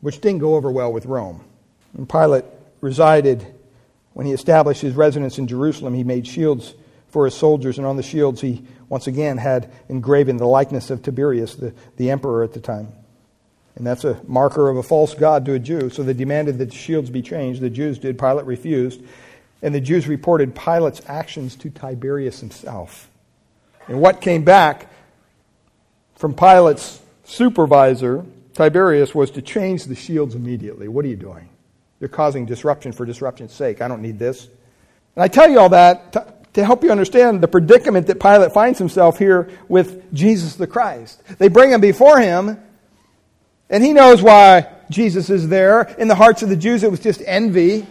which 0.00 0.20
didn't 0.20 0.40
go 0.40 0.56
over 0.56 0.70
well 0.70 0.92
with 0.92 1.06
Rome. 1.06 1.42
And 1.96 2.08
Pilate 2.08 2.44
resided, 2.80 3.46
when 4.12 4.26
he 4.26 4.32
established 4.32 4.82
his 4.82 4.94
residence 4.94 5.38
in 5.38 5.46
Jerusalem, 5.46 5.94
he 5.94 6.04
made 6.04 6.26
shields 6.26 6.74
for 7.08 7.24
his 7.24 7.34
soldiers, 7.34 7.78
and 7.78 7.86
on 7.86 7.96
the 7.96 8.02
shields 8.02 8.40
he 8.40 8.62
once 8.88 9.06
again 9.06 9.38
had 9.38 9.70
engraven 9.88 10.36
the 10.36 10.46
likeness 10.46 10.90
of 10.90 11.02
Tiberius, 11.02 11.54
the, 11.54 11.72
the 11.96 12.10
emperor 12.10 12.42
at 12.42 12.52
the 12.52 12.60
time. 12.60 12.88
And 13.76 13.86
that's 13.86 14.04
a 14.04 14.20
marker 14.26 14.68
of 14.68 14.76
a 14.76 14.82
false 14.82 15.14
god 15.14 15.44
to 15.46 15.54
a 15.54 15.58
Jew. 15.58 15.88
So 15.88 16.02
they 16.02 16.12
demanded 16.12 16.58
that 16.58 16.70
the 16.70 16.74
shields 16.74 17.10
be 17.10 17.22
changed. 17.22 17.60
The 17.60 17.70
Jews 17.70 17.98
did. 17.98 18.18
Pilate 18.18 18.44
refused. 18.44 19.00
And 19.62 19.72
the 19.72 19.80
Jews 19.80 20.08
reported 20.08 20.54
Pilate's 20.54 21.00
actions 21.06 21.54
to 21.56 21.70
Tiberius 21.70 22.40
himself. 22.40 23.08
And 23.88 24.00
what 24.00 24.20
came 24.20 24.44
back 24.44 24.86
from 26.16 26.34
Pilate's 26.34 27.00
supervisor, 27.24 28.24
Tiberius, 28.54 29.14
was 29.14 29.30
to 29.32 29.42
change 29.42 29.84
the 29.84 29.94
shields 29.94 30.34
immediately. 30.34 30.88
What 30.88 31.04
are 31.04 31.08
you 31.08 31.16
doing? 31.16 31.48
You're 32.00 32.08
causing 32.08 32.46
disruption 32.46 32.92
for 32.92 33.04
disruption's 33.04 33.52
sake. 33.52 33.80
I 33.80 33.88
don't 33.88 34.02
need 34.02 34.18
this. 34.18 34.46
And 35.16 35.22
I 35.22 35.28
tell 35.28 35.50
you 35.50 35.58
all 35.58 35.70
that 35.70 36.12
to, 36.12 36.34
to 36.52 36.64
help 36.64 36.84
you 36.84 36.90
understand 36.90 37.40
the 37.40 37.48
predicament 37.48 38.06
that 38.06 38.20
Pilate 38.20 38.52
finds 38.52 38.78
himself 38.78 39.18
here 39.18 39.50
with 39.68 40.12
Jesus 40.12 40.54
the 40.56 40.66
Christ. 40.66 41.22
They 41.38 41.48
bring 41.48 41.70
him 41.70 41.80
before 41.80 42.20
him, 42.20 42.60
and 43.70 43.82
he 43.82 43.92
knows 43.92 44.22
why 44.22 44.68
Jesus 44.90 45.30
is 45.30 45.48
there. 45.48 45.82
In 45.98 46.08
the 46.08 46.14
hearts 46.14 46.42
of 46.42 46.48
the 46.48 46.56
Jews, 46.56 46.82
it 46.82 46.90
was 46.90 47.00
just 47.00 47.22
envy. 47.26 47.86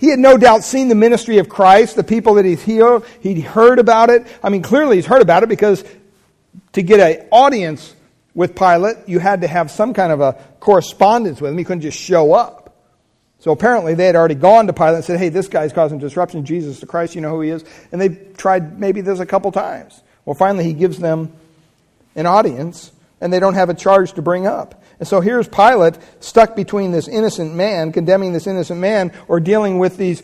He 0.00 0.08
had 0.08 0.18
no 0.18 0.38
doubt 0.38 0.64
seen 0.64 0.88
the 0.88 0.94
ministry 0.94 1.36
of 1.38 1.50
Christ, 1.50 1.94
the 1.94 2.02
people 2.02 2.34
that 2.34 2.46
he's 2.46 2.62
healed. 2.62 3.06
He'd 3.20 3.42
heard 3.42 3.78
about 3.78 4.08
it. 4.08 4.26
I 4.42 4.48
mean, 4.48 4.62
clearly 4.62 4.96
he's 4.96 5.04
heard 5.04 5.20
about 5.20 5.42
it 5.42 5.50
because 5.50 5.84
to 6.72 6.82
get 6.82 7.00
an 7.00 7.28
audience 7.30 7.94
with 8.34 8.56
Pilate, 8.56 8.96
you 9.06 9.18
had 9.18 9.42
to 9.42 9.46
have 9.46 9.70
some 9.70 9.92
kind 9.92 10.10
of 10.10 10.22
a 10.22 10.32
correspondence 10.58 11.42
with 11.42 11.52
him. 11.52 11.58
He 11.58 11.64
couldn't 11.64 11.82
just 11.82 11.98
show 11.98 12.32
up. 12.32 12.74
So 13.40 13.50
apparently 13.50 13.92
they 13.92 14.06
had 14.06 14.16
already 14.16 14.36
gone 14.36 14.68
to 14.68 14.72
Pilate 14.72 14.94
and 14.94 15.04
said, 15.04 15.18
hey, 15.18 15.28
this 15.28 15.48
guy's 15.48 15.72
causing 15.72 15.98
disruption. 15.98 16.46
Jesus 16.46 16.80
the 16.80 16.86
Christ, 16.86 17.14
you 17.14 17.20
know 17.20 17.30
who 17.30 17.42
he 17.42 17.50
is. 17.50 17.62
And 17.92 18.00
they 18.00 18.08
tried 18.08 18.80
maybe 18.80 19.02
this 19.02 19.18
a 19.18 19.26
couple 19.26 19.52
times. 19.52 20.00
Well, 20.24 20.34
finally 20.34 20.64
he 20.64 20.72
gives 20.72 20.98
them 20.98 21.30
an 22.14 22.24
audience, 22.24 22.90
and 23.20 23.30
they 23.30 23.38
don't 23.38 23.54
have 23.54 23.68
a 23.68 23.74
charge 23.74 24.14
to 24.14 24.22
bring 24.22 24.46
up. 24.46 24.79
And 25.00 25.08
so 25.08 25.20
here's 25.20 25.48
Pilate 25.48 25.96
stuck 26.20 26.54
between 26.54 26.92
this 26.92 27.08
innocent 27.08 27.54
man, 27.54 27.90
condemning 27.90 28.32
this 28.32 28.46
innocent 28.46 28.78
man, 28.78 29.12
or 29.26 29.40
dealing 29.40 29.78
with 29.78 29.96
these 29.96 30.22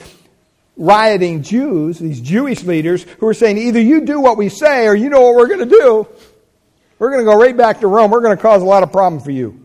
rioting 0.76 1.42
Jews, 1.42 1.98
these 1.98 2.20
Jewish 2.20 2.62
leaders, 2.62 3.02
who 3.18 3.26
are 3.26 3.34
saying, 3.34 3.56
either 3.56 3.80
you 3.80 4.02
do 4.02 4.20
what 4.20 4.36
we 4.36 4.50
say 4.50 4.86
or 4.86 4.94
you 4.94 5.08
know 5.08 5.22
what 5.22 5.34
we're 5.34 5.48
going 5.48 5.60
to 5.60 5.64
do. 5.66 6.06
We're 6.98 7.10
going 7.10 7.24
to 7.24 7.30
go 7.30 7.38
right 7.38 7.56
back 7.56 7.80
to 7.80 7.86
Rome. 7.86 8.10
We're 8.10 8.20
going 8.20 8.36
to 8.36 8.42
cause 8.42 8.62
a 8.62 8.66
lot 8.66 8.82
of 8.82 8.92
problem 8.92 9.22
for 9.22 9.30
you. 9.30 9.62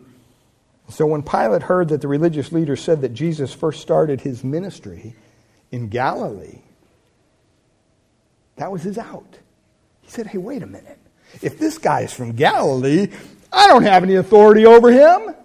So 0.89 1.05
when 1.05 1.23
Pilate 1.23 1.63
heard 1.63 1.89
that 1.89 2.01
the 2.01 2.07
religious 2.07 2.51
leaders 2.51 2.81
said 2.81 3.01
that 3.01 3.13
Jesus 3.13 3.53
first 3.53 3.81
started 3.81 4.21
his 4.21 4.43
ministry 4.43 5.15
in 5.71 5.89
Galilee, 5.89 6.59
that 8.55 8.71
was 8.71 8.83
his 8.83 8.97
out. 8.97 9.37
He 10.01 10.09
said, 10.09 10.27
hey, 10.27 10.37
wait 10.37 10.63
a 10.63 10.67
minute. 10.67 10.99
If 11.41 11.59
this 11.59 11.77
guy 11.77 12.01
is 12.01 12.13
from 12.13 12.33
Galilee, 12.33 13.07
I 13.51 13.67
don't 13.67 13.83
have 13.83 14.03
any 14.03 14.15
authority 14.15 14.65
over 14.65 14.91
him. 14.91 15.35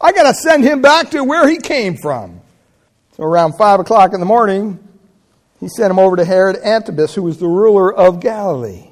I 0.00 0.12
got 0.12 0.24
to 0.24 0.34
send 0.34 0.64
him 0.64 0.80
back 0.80 1.10
to 1.10 1.24
where 1.24 1.48
he 1.48 1.58
came 1.58 1.96
from. 1.96 2.40
So 3.16 3.24
around 3.24 3.54
5 3.54 3.80
o'clock 3.80 4.12
in 4.12 4.20
the 4.20 4.26
morning, 4.26 4.78
he 5.60 5.68
sent 5.68 5.90
him 5.90 5.98
over 5.98 6.16
to 6.16 6.24
Herod 6.24 6.56
Antipas, 6.56 7.14
who 7.14 7.22
was 7.22 7.38
the 7.38 7.46
ruler 7.46 7.92
of 7.92 8.20
Galilee. 8.20 8.88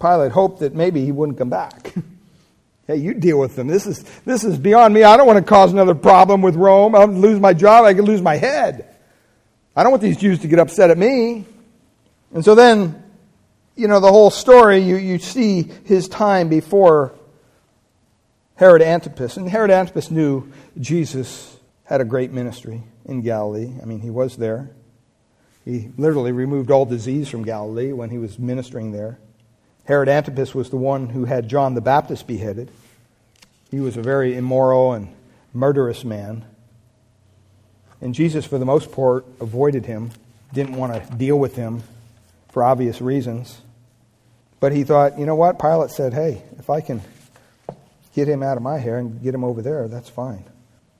Pilate 0.00 0.32
hoped 0.32 0.60
that 0.60 0.74
maybe 0.74 1.04
he 1.04 1.12
wouldn't 1.12 1.38
come 1.38 1.50
back. 1.50 1.92
hey, 2.86 2.96
you 2.96 3.14
deal 3.14 3.38
with 3.38 3.56
them. 3.56 3.66
This 3.66 3.86
is, 3.86 4.02
this 4.24 4.44
is 4.44 4.58
beyond 4.58 4.94
me. 4.94 5.02
I 5.02 5.16
don't 5.16 5.26
want 5.26 5.38
to 5.38 5.44
cause 5.44 5.72
another 5.72 5.94
problem 5.94 6.40
with 6.40 6.56
Rome. 6.56 6.94
I'll 6.94 7.06
lose 7.06 7.40
my 7.40 7.52
job. 7.52 7.84
I 7.84 7.94
could 7.94 8.04
lose 8.04 8.22
my 8.22 8.36
head. 8.36 8.94
I 9.76 9.82
don't 9.82 9.92
want 9.92 10.02
these 10.02 10.16
Jews 10.16 10.40
to 10.40 10.48
get 10.48 10.58
upset 10.58 10.90
at 10.90 10.98
me. 10.98 11.44
And 12.32 12.44
so 12.44 12.54
then, 12.54 13.02
you 13.76 13.88
know, 13.88 14.00
the 14.00 14.10
whole 14.10 14.30
story, 14.30 14.78
you, 14.78 14.96
you 14.96 15.18
see 15.18 15.70
his 15.84 16.08
time 16.08 16.48
before 16.48 17.14
Herod 18.58 18.82
Antipas. 18.82 19.36
And 19.36 19.48
Herod 19.48 19.70
Antipas 19.70 20.10
knew 20.10 20.52
Jesus 20.78 21.56
had 21.84 22.00
a 22.00 22.04
great 22.04 22.32
ministry 22.32 22.82
in 23.04 23.22
Galilee. 23.22 23.72
I 23.80 23.84
mean, 23.84 24.00
he 24.00 24.10
was 24.10 24.36
there. 24.36 24.70
He 25.64 25.90
literally 25.96 26.32
removed 26.32 26.72
all 26.72 26.84
disease 26.84 27.28
from 27.28 27.44
Galilee 27.44 27.92
when 27.92 28.10
he 28.10 28.18
was 28.18 28.36
ministering 28.36 28.90
there. 28.90 29.20
Herod 29.84 30.08
Antipas 30.08 30.56
was 30.56 30.70
the 30.70 30.76
one 30.76 31.08
who 31.08 31.24
had 31.24 31.48
John 31.48 31.74
the 31.74 31.80
Baptist 31.80 32.26
beheaded. 32.26 32.68
He 33.70 33.78
was 33.78 33.96
a 33.96 34.02
very 34.02 34.36
immoral 34.36 34.92
and 34.92 35.14
murderous 35.54 36.04
man. 36.04 36.44
And 38.00 38.12
Jesus, 38.12 38.44
for 38.44 38.58
the 38.58 38.64
most 38.64 38.90
part, 38.90 39.24
avoided 39.40 39.86
him, 39.86 40.10
didn't 40.52 40.74
want 40.74 40.94
to 40.94 41.16
deal 41.16 41.38
with 41.38 41.54
him 41.54 41.84
for 42.50 42.64
obvious 42.64 43.00
reasons. 43.00 43.60
But 44.58 44.72
he 44.72 44.82
thought, 44.82 45.16
you 45.16 45.26
know 45.26 45.36
what? 45.36 45.60
Pilate 45.60 45.90
said, 45.90 46.12
hey, 46.12 46.42
if 46.58 46.70
I 46.70 46.80
can 46.80 47.02
get 48.14 48.28
him 48.28 48.42
out 48.42 48.56
of 48.56 48.62
my 48.62 48.78
hair 48.78 48.98
and 48.98 49.22
get 49.22 49.34
him 49.34 49.44
over 49.44 49.62
there, 49.62 49.88
that's 49.88 50.08
fine. 50.08 50.44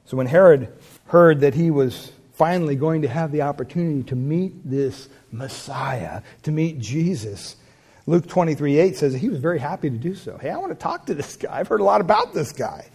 So 0.04 0.16
when 0.16 0.26
Herod 0.26 0.72
heard 1.06 1.40
that 1.40 1.54
he 1.54 1.70
was 1.70 2.12
finally 2.32 2.76
going 2.76 3.02
to 3.02 3.08
have 3.08 3.32
the 3.32 3.42
opportunity 3.42 4.04
to 4.04 4.16
meet 4.16 4.68
this 4.68 5.08
Messiah, 5.30 6.22
to 6.44 6.50
meet 6.50 6.78
Jesus, 6.78 7.56
Luke 8.06 8.26
23 8.26 8.78
8 8.78 8.96
says 8.96 9.14
he 9.14 9.28
was 9.28 9.38
very 9.38 9.58
happy 9.58 9.90
to 9.90 9.96
do 9.96 10.14
so. 10.14 10.38
Hey, 10.38 10.50
I 10.50 10.56
want 10.56 10.70
to 10.70 10.78
talk 10.78 11.06
to 11.06 11.14
this 11.14 11.36
guy. 11.36 11.58
I've 11.58 11.68
heard 11.68 11.80
a 11.80 11.84
lot 11.84 12.00
about 12.00 12.32
this 12.32 12.52
guy. 12.52 12.88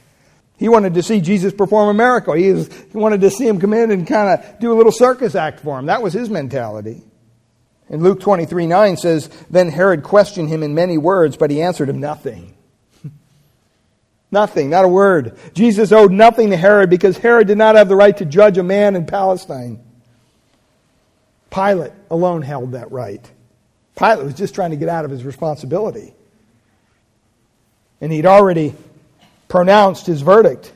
He 0.57 0.69
wanted 0.69 0.93
to 0.93 1.03
see 1.03 1.19
Jesus 1.19 1.53
perform 1.53 1.89
a 1.89 1.93
miracle. 1.93 2.33
He, 2.33 2.51
was, 2.51 2.67
he 2.67 2.97
wanted 2.97 3.21
to 3.21 3.29
see 3.29 3.47
him 3.47 3.59
come 3.59 3.73
in 3.73 3.91
and 3.91 4.07
kind 4.07 4.39
of 4.39 4.59
do 4.59 4.71
a 4.71 4.75
little 4.75 4.91
circus 4.91 5.35
act 5.35 5.59
for 5.59 5.77
him. 5.77 5.87
That 5.87 6.01
was 6.01 6.13
his 6.13 6.29
mentality. 6.29 7.03
And 7.89 8.01
Luke 8.01 8.21
23 8.21 8.65
9 8.65 8.97
says, 8.97 9.27
Then 9.49 9.69
Herod 9.69 10.03
questioned 10.03 10.49
him 10.49 10.63
in 10.63 10.73
many 10.73 10.97
words, 10.97 11.37
but 11.37 11.51
he 11.51 11.61
answered 11.61 11.89
him 11.89 11.99
nothing. 11.99 12.55
Nothing, 14.33 14.69
not 14.69 14.83
a 14.83 14.87
word. 14.89 15.37
Jesus 15.53 15.93
owed 15.93 16.11
nothing 16.11 16.49
to 16.49 16.57
Herod 16.57 16.89
because 16.89 17.17
Herod 17.17 17.47
did 17.47 17.57
not 17.57 17.75
have 17.75 17.87
the 17.87 17.95
right 17.95 18.17
to 18.17 18.25
judge 18.25 18.57
a 18.57 18.63
man 18.63 18.97
in 18.97 19.05
Palestine. 19.05 19.79
Pilate 21.49 21.93
alone 22.09 22.41
held 22.41 22.73
that 22.73 22.91
right. 22.91 23.21
Pilate 23.95 24.25
was 24.25 24.33
just 24.33 24.55
trying 24.55 24.71
to 24.71 24.75
get 24.75 24.89
out 24.89 25.05
of 25.05 25.11
his 25.11 25.23
responsibility. 25.23 26.13
And 28.01 28.11
he'd 28.11 28.25
already 28.25 28.73
pronounced 29.47 30.07
his 30.07 30.21
verdict. 30.21 30.73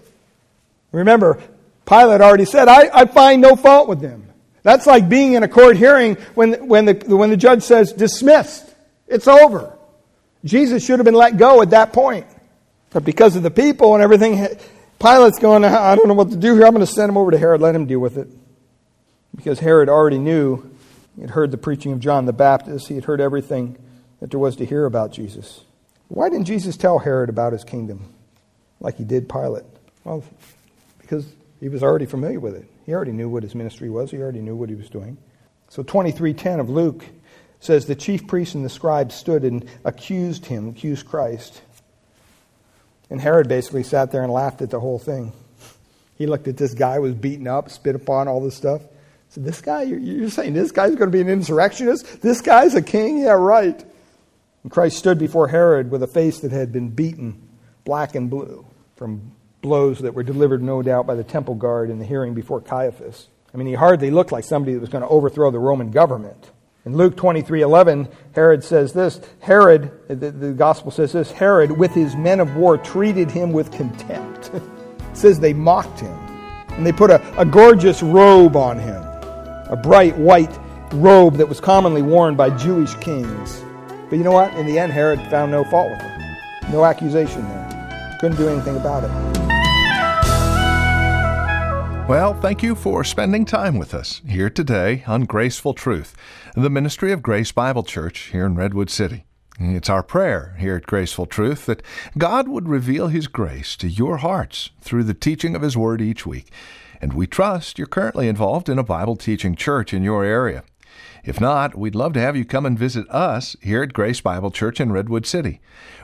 Remember, 0.92 1.42
Pilate 1.86 2.22
already 2.22 2.46
said, 2.46 2.68
I, 2.68 2.90
I 2.94 3.06
find 3.06 3.42
no 3.42 3.56
fault 3.56 3.90
with 3.90 4.00
them. 4.00 4.24
That's 4.62 4.86
like 4.86 5.10
being 5.10 5.34
in 5.34 5.44
a 5.44 5.48
court 5.48 5.78
hearing 5.78 6.16
when, 6.36 6.68
when, 6.68 6.86
the, 6.86 6.94
when 7.16 7.30
the 7.30 7.38
judge 7.38 7.64
says, 7.64 7.92
dismissed. 7.92 8.74
It's 9.08 9.28
over. 9.28 9.74
Jesus 10.44 10.86
should 10.86 11.00
have 11.00 11.06
been 11.06 11.16
let 11.16 11.38
go 11.38 11.62
at 11.62 11.72
that 11.72 11.94
point. 11.94 12.28
But 12.92 13.04
because 13.04 13.36
of 13.36 13.44
the 13.44 13.52
people 13.52 13.94
and 13.94 14.04
everything, 14.04 14.48
Pilate's 15.00 15.40
going, 15.40 15.64
uh, 15.64 15.70
I 15.70 15.96
don't 15.96 16.08
know 16.08 16.14
what 16.14 16.32
to 16.32 16.38
do 16.38 16.56
here. 16.56 16.66
I'm 16.66 16.74
going 16.74 16.86
to 16.86 16.92
send 16.92 17.10
him 17.10 17.18
over 17.18 17.32
to 17.32 17.38
Herod, 17.38 17.62
let 17.62 17.76
him 17.76 17.86
deal 17.86 18.00
with 18.00 18.18
it. 18.18 18.28
Because 19.36 19.60
Herod 19.60 19.90
already 19.90 20.18
knew 20.18 20.72
he 21.16 21.22
had 21.22 21.32
heard 21.32 21.52
the 21.52 21.58
preaching 21.58 21.92
of 21.92 22.00
John 22.00 22.26
the 22.26 22.34
Baptist. 22.34 22.88
He 22.88 22.96
had 22.96 23.06
heard 23.06 23.22
everything 23.22 23.78
that 24.20 24.32
there 24.32 24.40
was 24.40 24.56
to 24.58 24.66
hear 24.66 24.86
about 24.86 25.12
Jesus. 25.12 25.62
Why 26.08 26.30
didn't 26.30 26.46
Jesus 26.46 26.78
tell 26.78 27.00
Herod 27.00 27.30
about 27.30 27.54
his 27.54 27.64
kingdom 27.64 28.14
like 28.80 28.96
he 28.98 29.04
did 29.04 29.28
Pilate? 29.28 29.66
Well, 30.04 30.24
because 31.02 31.28
he 31.60 31.70
was 31.70 31.84
already 31.84 32.06
familiar 32.06 32.40
with 32.40 32.56
it. 32.56 32.66
He 32.86 32.94
already 32.94 33.12
knew 33.12 33.30
what 33.30 33.44
his 33.44 33.56
ministry 33.56 33.90
was. 33.90 34.12
He 34.12 34.18
already 34.18 34.42
knew 34.42 34.56
what 34.56 34.70
he 34.70 34.76
was 34.76 34.90
doing. 34.90 35.18
So 35.70 35.84
23:10 35.84 36.60
of 36.60 36.70
Luke 36.70 37.06
says 37.60 37.86
the 37.86 37.96
chief 37.96 38.28
priests 38.28 38.56
and 38.56 38.64
the 38.64 38.70
scribes 38.70 39.16
stood 39.16 39.44
and 39.44 39.66
accused 39.84 40.46
him, 40.46 40.70
accused 40.70 41.06
Christ. 41.06 41.62
And 43.10 43.22
Herod 43.22 43.48
basically 43.48 43.84
sat 43.84 44.12
there 44.12 44.24
and 44.24 44.32
laughed 44.32 44.62
at 44.62 44.70
the 44.70 44.80
whole 44.80 45.00
thing. 45.00 45.34
He 46.16 46.26
looked 46.26 46.48
at 46.48 46.58
this 46.58 46.74
guy 46.74 47.00
was 47.00 47.14
beaten 47.14 47.48
up, 47.48 47.70
spit 47.70 47.96
upon, 47.96 48.28
all 48.28 48.42
this 48.42 48.56
stuff. 48.56 48.82
So 49.30 49.42
this 49.42 49.62
guy, 49.62 49.84
you're 49.84 50.30
saying 50.30 50.54
this 50.54 50.72
guy's 50.72 50.96
going 50.96 51.12
to 51.12 51.16
be 51.16 51.22
an 51.22 51.30
insurrectionist? 51.30 52.22
This 52.22 52.42
guy's 52.42 52.76
a 52.76 52.82
king? 52.82 53.20
Yeah, 53.20 53.32
right. 53.32 53.84
And 54.64 54.72
Christ 54.72 54.98
stood 54.98 55.20
before 55.20 55.48
Herod 55.48 55.92
with 55.92 56.02
a 56.02 56.08
face 56.08 56.40
that 56.40 56.52
had 56.52 56.72
been 56.72 56.90
beaten 56.90 57.48
black 57.84 58.16
and 58.16 58.30
blue 58.30 58.66
from 58.96 59.32
blows 59.62 60.00
that 60.00 60.14
were 60.14 60.24
delivered, 60.24 60.62
no 60.62 60.82
doubt, 60.82 61.06
by 61.06 61.16
the 61.16 61.24
temple 61.24 61.56
guard 61.56 61.90
in 61.90 62.00
the 62.00 62.06
hearing 62.06 62.34
before 62.34 62.62
Caiaphas. 62.62 63.28
I 63.54 63.58
mean, 63.58 63.68
he 63.68 63.74
hardly 63.74 64.12
looked 64.12 64.32
like 64.32 64.44
somebody 64.44 64.74
that 64.74 64.80
was 64.80 64.90
going 64.90 65.04
to 65.04 65.08
overthrow 65.08 65.52
the 65.52 65.60
Roman 65.60 65.92
government. 65.92 66.52
In 66.88 66.96
Luke 66.96 67.18
23 67.18 67.64
11, 67.64 68.08
Herod 68.34 68.64
says 68.64 68.94
this 68.94 69.20
Herod, 69.42 69.92
the, 70.08 70.32
the 70.32 70.54
gospel 70.54 70.90
says 70.90 71.12
this 71.12 71.30
Herod, 71.30 71.70
with 71.70 71.92
his 71.92 72.16
men 72.16 72.40
of 72.40 72.56
war, 72.56 72.78
treated 72.78 73.30
him 73.30 73.52
with 73.52 73.74
contempt. 73.74 74.52
it 74.54 74.64
says 75.12 75.38
they 75.38 75.52
mocked 75.52 76.00
him, 76.00 76.18
and 76.70 76.86
they 76.86 76.94
put 76.94 77.12
a, 77.12 77.22
a 77.38 77.44
gorgeous 77.44 78.02
robe 78.02 78.56
on 78.56 78.80
him 78.80 79.04
a 79.70 79.76
bright 79.76 80.18
white 80.18 80.58
robe 80.94 81.36
that 81.36 81.50
was 81.50 81.60
commonly 81.60 82.02
worn 82.02 82.38
by 82.38 82.50
Jewish 82.52 82.96
kings. 82.96 83.62
But 84.10 84.18
you 84.18 84.24
know 84.24 84.32
what? 84.32 84.54
In 84.54 84.66
the 84.66 84.80
end, 84.80 84.94
Herod 84.94 85.20
found 85.30 85.52
no 85.52 85.66
fault 85.66 85.92
with 85.92 86.00
him. 86.00 86.38
No 86.72 86.86
accusation 86.86 87.44
there. 87.44 88.18
Couldn't 88.22 88.38
do 88.38 88.48
anything 88.48 88.78
about 88.78 89.04
it. 89.04 89.47
Well, 92.08 92.34
thank 92.40 92.64
you 92.64 92.74
for 92.74 93.04
spending 93.04 93.46
time 93.46 93.78
with 93.78 93.94
us 93.94 94.22
here 94.28 94.50
today 94.50 95.04
on 95.08 95.26
Graceful 95.26 95.74
Truth, 95.74 96.16
the 96.56 96.70
ministry 96.70 97.12
of 97.12 97.22
Grace 97.22 97.52
Bible 97.52 97.84
Church 97.84 98.30
here 98.32 98.46
in 98.46 98.56
Redwood 98.56 98.90
City. 98.90 99.26
It's 99.60 99.90
our 99.90 100.04
prayer 100.04 100.56
here 100.60 100.78
at 100.78 100.86
Graceful 100.86 101.26
Truth 101.26 101.66
that 101.66 101.84
God 102.18 102.48
would 102.48 102.70
reveal 102.70 103.08
His 103.08 103.28
grace 103.28 103.76
to 103.78 103.90
your 103.90 104.18
hearts 104.18 104.70
through 104.80 105.04
the 105.04 105.14
teaching 105.14 105.56
of 105.56 105.62
His 105.62 105.76
Word 105.76 106.02
each 106.02 106.26
week 106.26 106.52
and 107.02 107.14
we 107.14 107.28
trust 107.28 107.78
you're 107.78 107.88
currently 107.88 108.28
involved 108.28 108.70
in 108.70 108.80
a 108.80 108.84
Bible 108.84 109.16
teaching 109.16 109.56
church 109.56 109.94
in 109.94 110.04
your 110.04 110.24
area. 110.24 110.64
If 111.24 111.42
not, 111.42 111.76
we'd 111.76 111.96
love 111.96 112.14
to 112.14 112.22
have 112.22 112.38
you 112.38 112.46
come 112.46 112.66
and 112.66 112.80
visit 112.80 113.10
us 113.10 113.56
here 113.62 113.84
at 113.84 113.94
Grace 113.94 114.22
Bible 114.22 114.52
Church 114.52 114.80
in 114.80 114.92
Redwood 114.92 115.26
City. 115.26 115.60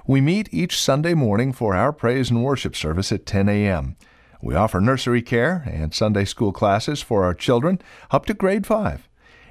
We 0.05 0.21
meet 0.21 0.49
each 0.51 0.79
Sunday 0.79 1.13
morning 1.13 1.53
for 1.53 1.75
our 1.75 1.93
praise 1.93 2.29
and 2.29 2.43
worship 2.43 2.75
service 2.75 3.11
at 3.11 3.25
10 3.25 3.47
a.m. 3.47 3.95
We 4.43 4.55
offer 4.55 4.81
nursery 4.81 5.21
care 5.21 5.63
and 5.71 5.93
Sunday 5.93 6.25
school 6.25 6.51
classes 6.51 7.01
for 7.01 7.23
our 7.23 7.33
children 7.33 7.79
up 8.11 8.25
to 8.25 8.33
grade 8.33 8.67
5. 8.67 9.07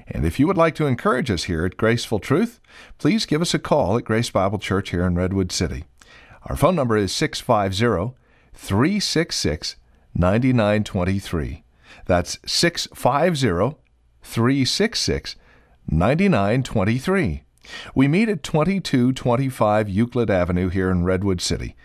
And 0.07 0.27
if 0.27 0.39
you 0.39 0.47
would 0.47 0.59
like 0.59 0.75
to 0.75 0.87
encourage 0.87 1.31
us 1.31 1.45
here 1.45 1.65
at 1.65 1.79
Graceful 1.79 2.19
Truth, 2.19 2.61
please 2.99 3.25
give 3.25 3.41
us 3.41 3.55
a 3.55 3.59
call 3.59 3.97
at 3.97 4.05
Grace 4.05 4.29
Bible 4.29 4.59
Church 4.59 4.91
here 4.91 5.07
in 5.07 5.15
Redwood 5.15 5.51
City. 5.51 5.85
Our 6.45 6.57
phone 6.57 6.77
number 6.77 6.99
is 6.99 7.11
650 7.11 8.15
366 8.53 9.77
9923. 10.15 11.65
That's 12.05 12.39
650 12.45 13.79
366 14.23 15.37
9923. 15.89 17.43
We 17.95 18.09
meet 18.09 18.29
at 18.29 18.43
2225 18.43 19.89
Euclid 19.89 20.29
Avenue 20.29 20.69
here 20.69 20.91
in 20.91 21.05
Redwood 21.05 21.41
City. 21.41 21.77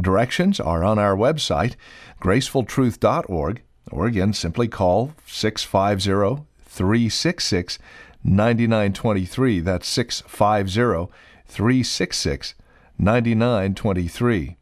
Directions 0.00 0.60
are 0.60 0.82
on 0.82 0.98
our 0.98 1.16
website, 1.16 1.76
gracefultruth.org, 2.20 3.62
or 3.90 4.06
again, 4.06 4.32
simply 4.32 4.68
call 4.68 5.12
650 5.26 6.44
366 6.64 7.78
9923. 8.24 9.60
That's 9.60 9.86
650 9.86 11.12
366 11.46 12.54
9923. 12.98 14.56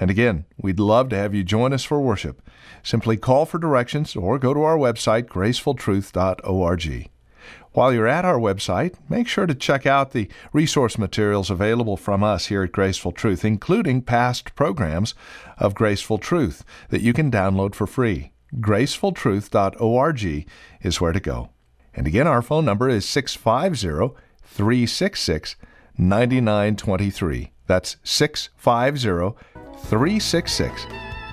And 0.00 0.10
again, 0.10 0.44
we'd 0.56 0.80
love 0.80 1.08
to 1.10 1.16
have 1.16 1.34
you 1.34 1.44
join 1.44 1.72
us 1.72 1.84
for 1.84 2.00
worship. 2.00 2.40
Simply 2.82 3.16
call 3.16 3.44
for 3.44 3.58
directions 3.58 4.16
or 4.16 4.38
go 4.38 4.54
to 4.54 4.62
our 4.62 4.76
website, 4.76 5.24
gracefultruth.org. 5.24 7.10
While 7.78 7.92
you're 7.92 8.08
at 8.08 8.24
our 8.24 8.40
website, 8.40 8.94
make 9.08 9.28
sure 9.28 9.46
to 9.46 9.54
check 9.54 9.86
out 9.86 10.10
the 10.10 10.28
resource 10.52 10.98
materials 10.98 11.48
available 11.48 11.96
from 11.96 12.24
us 12.24 12.46
here 12.46 12.64
at 12.64 12.72
Graceful 12.72 13.12
Truth, 13.12 13.44
including 13.44 14.02
past 14.02 14.56
programs 14.56 15.14
of 15.58 15.76
Graceful 15.76 16.18
Truth 16.18 16.64
that 16.88 17.02
you 17.02 17.12
can 17.12 17.30
download 17.30 17.76
for 17.76 17.86
free. 17.86 18.32
gracefultruth.org 18.56 20.48
is 20.82 21.00
where 21.00 21.12
to 21.12 21.20
go. 21.20 21.50
And 21.94 22.08
again, 22.08 22.26
our 22.26 22.42
phone 22.42 22.64
number 22.64 22.88
is 22.88 23.08
650 23.08 24.12
366 24.42 25.54
9923. 25.96 27.52
That's 27.68 27.96
650 28.02 29.38
366 29.86 30.84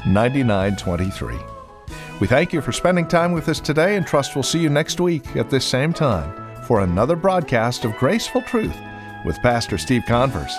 9923. 0.05 1.54
We 2.21 2.27
thank 2.27 2.53
you 2.53 2.61
for 2.61 2.71
spending 2.71 3.07
time 3.07 3.33
with 3.33 3.49
us 3.49 3.59
today 3.59 3.97
and 3.97 4.07
trust 4.07 4.35
we'll 4.35 4.43
see 4.43 4.59
you 4.59 4.69
next 4.69 5.01
week 5.01 5.35
at 5.35 5.49
this 5.49 5.65
same 5.65 5.91
time 5.91 6.33
for 6.63 6.79
another 6.79 7.17
broadcast 7.17 7.83
of 7.83 7.95
Graceful 7.97 8.41
Truth 8.43 8.77
with 9.25 9.41
Pastor 9.41 9.77
Steve 9.77 10.03
Converse. 10.07 10.57